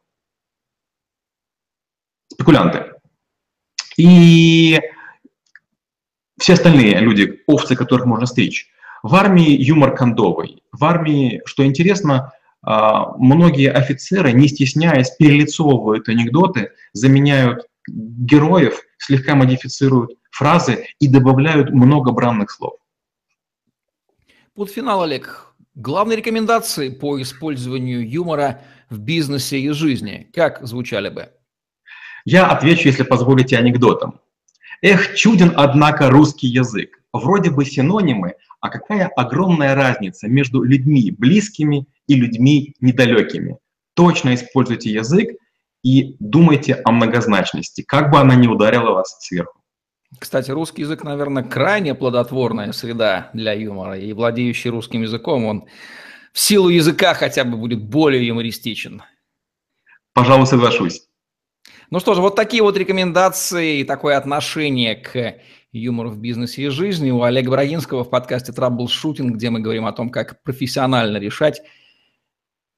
Спекулянты. 2.31 2.93
И 3.97 4.79
все 6.39 6.53
остальные 6.53 6.99
люди, 6.99 7.41
овцы, 7.47 7.75
которых 7.75 8.05
можно 8.05 8.25
стричь. 8.27 8.67
В 9.01 9.15
армии 9.15 9.51
юмор 9.51 9.95
кондовый. 9.95 10.63
В 10.71 10.85
армии, 10.85 11.41
что 11.45 11.65
интересно, 11.65 12.33
а, 12.61 13.17
многие 13.17 13.71
офицеры, 13.71 14.31
не 14.31 14.47
стесняясь, 14.47 15.15
перелицовывают 15.17 16.07
анекдоты, 16.07 16.71
заменяют 16.93 17.67
героев 17.91 18.81
слегка 18.97 19.35
модифицируют 19.35 20.11
фразы 20.31 20.85
и 20.99 21.07
добавляют 21.07 21.71
много 21.71 22.11
бранных 22.11 22.51
слов. 22.51 22.73
Под 24.55 24.69
финал, 24.69 25.03
Олег, 25.03 25.53
главные 25.75 26.17
рекомендации 26.17 26.89
по 26.89 27.21
использованию 27.21 28.09
юмора 28.09 28.61
в 28.89 28.99
бизнесе 28.99 29.59
и 29.59 29.69
жизни, 29.69 30.29
как 30.33 30.65
звучали 30.65 31.09
бы? 31.09 31.29
Я 32.25 32.47
отвечу, 32.47 32.87
если 32.87 33.03
позволите, 33.03 33.57
анекдотом. 33.57 34.19
Эх, 34.81 35.15
чуден, 35.15 35.53
однако, 35.55 36.09
русский 36.09 36.47
язык. 36.47 37.01
Вроде 37.13 37.49
бы 37.49 37.65
синонимы, 37.65 38.35
а 38.59 38.69
какая 38.69 39.07
огромная 39.07 39.75
разница 39.75 40.27
между 40.27 40.63
людьми 40.63 41.11
близкими 41.11 41.87
и 42.07 42.15
людьми 42.15 42.75
недалекими. 42.79 43.57
Точно 43.95 44.33
используйте 44.35 44.91
язык, 44.91 45.29
и 45.83 46.15
думайте 46.19 46.75
о 46.85 46.91
многозначности, 46.91 47.81
как 47.81 48.11
бы 48.11 48.19
она 48.19 48.35
ни 48.35 48.47
ударила 48.47 48.91
вас 48.91 49.17
сверху. 49.19 49.59
Кстати, 50.19 50.51
русский 50.51 50.81
язык, 50.81 51.03
наверное, 51.03 51.43
крайне 51.43 51.95
плодотворная 51.95 52.73
среда 52.73 53.29
для 53.33 53.53
юмора, 53.53 53.97
и 53.97 54.11
владеющий 54.13 54.69
русским 54.69 55.01
языком, 55.01 55.45
он 55.45 55.65
в 56.33 56.39
силу 56.39 56.69
языка 56.69 57.13
хотя 57.13 57.43
бы 57.43 57.57
будет 57.57 57.81
более 57.81 58.25
юмористичен. 58.25 59.03
Пожалуй, 60.13 60.47
соглашусь. 60.47 61.07
Ну 61.89 61.99
что 61.99 62.13
же, 62.13 62.21
вот 62.21 62.35
такие 62.35 62.63
вот 62.63 62.77
рекомендации 62.77 63.79
и 63.79 63.83
такое 63.83 64.17
отношение 64.17 64.95
к 64.95 65.41
юмору 65.71 66.09
в 66.09 66.19
бизнесе 66.19 66.63
и 66.63 66.69
жизни 66.69 67.11
у 67.11 67.23
Олега 67.23 67.49
Брагинского 67.49 68.03
в 68.03 68.09
подкасте 68.09 68.51
«Troubleshooting», 68.51 69.35
где 69.35 69.49
мы 69.49 69.61
говорим 69.61 69.85
о 69.85 69.93
том, 69.93 70.09
как 70.09 70.43
профессионально 70.43 71.17
решать 71.17 71.61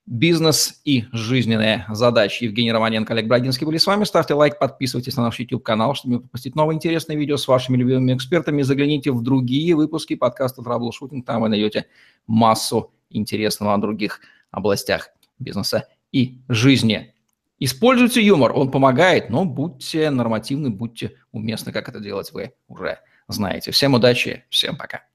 бизнес 0.05 0.81
и 0.83 1.05
жизненные 1.11 1.85
задачи. 1.89 2.43
Евгений 2.43 2.71
Романенко, 2.71 3.13
Олег 3.13 3.27
Брагинский 3.27 3.65
были 3.65 3.77
с 3.77 3.87
вами. 3.87 4.03
Ставьте 4.03 4.33
лайк, 4.33 4.59
подписывайтесь 4.59 5.15
на 5.15 5.23
наш 5.23 5.39
YouTube-канал, 5.39 5.95
чтобы 5.95 6.15
не 6.15 6.19
пропустить 6.19 6.55
новые 6.55 6.75
интересные 6.75 7.17
видео 7.17 7.37
с 7.37 7.47
вашими 7.47 7.77
любимыми 7.77 8.13
экспертами. 8.15 8.61
Загляните 8.61 9.11
в 9.11 9.21
другие 9.21 9.75
выпуски 9.75 10.15
подкаста 10.15 10.61
«Troubleshooting». 10.61 11.25
Там 11.25 11.41
вы 11.41 11.49
найдете 11.49 11.85
массу 12.27 12.93
интересного 13.09 13.73
о 13.73 13.77
других 13.77 14.19
областях 14.51 15.09
бизнеса 15.39 15.87
и 16.11 16.41
жизни. 16.49 17.13
Используйте 17.59 18.21
юмор, 18.21 18.51
он 18.53 18.71
помогает, 18.71 19.29
но 19.29 19.45
будьте 19.45 20.09
нормативны, 20.09 20.69
будьте 20.69 21.13
уместны, 21.31 21.71
как 21.71 21.87
это 21.87 21.99
делать 21.99 22.31
вы 22.33 22.53
уже 22.67 22.99
знаете. 23.29 23.71
Всем 23.71 23.93
удачи, 23.93 24.43
всем 24.49 24.75
пока. 24.75 25.05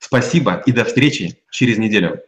Спасибо 0.00 0.62
и 0.64 0.72
до 0.72 0.84
встречи 0.84 1.42
через 1.50 1.76
неделю. 1.78 2.22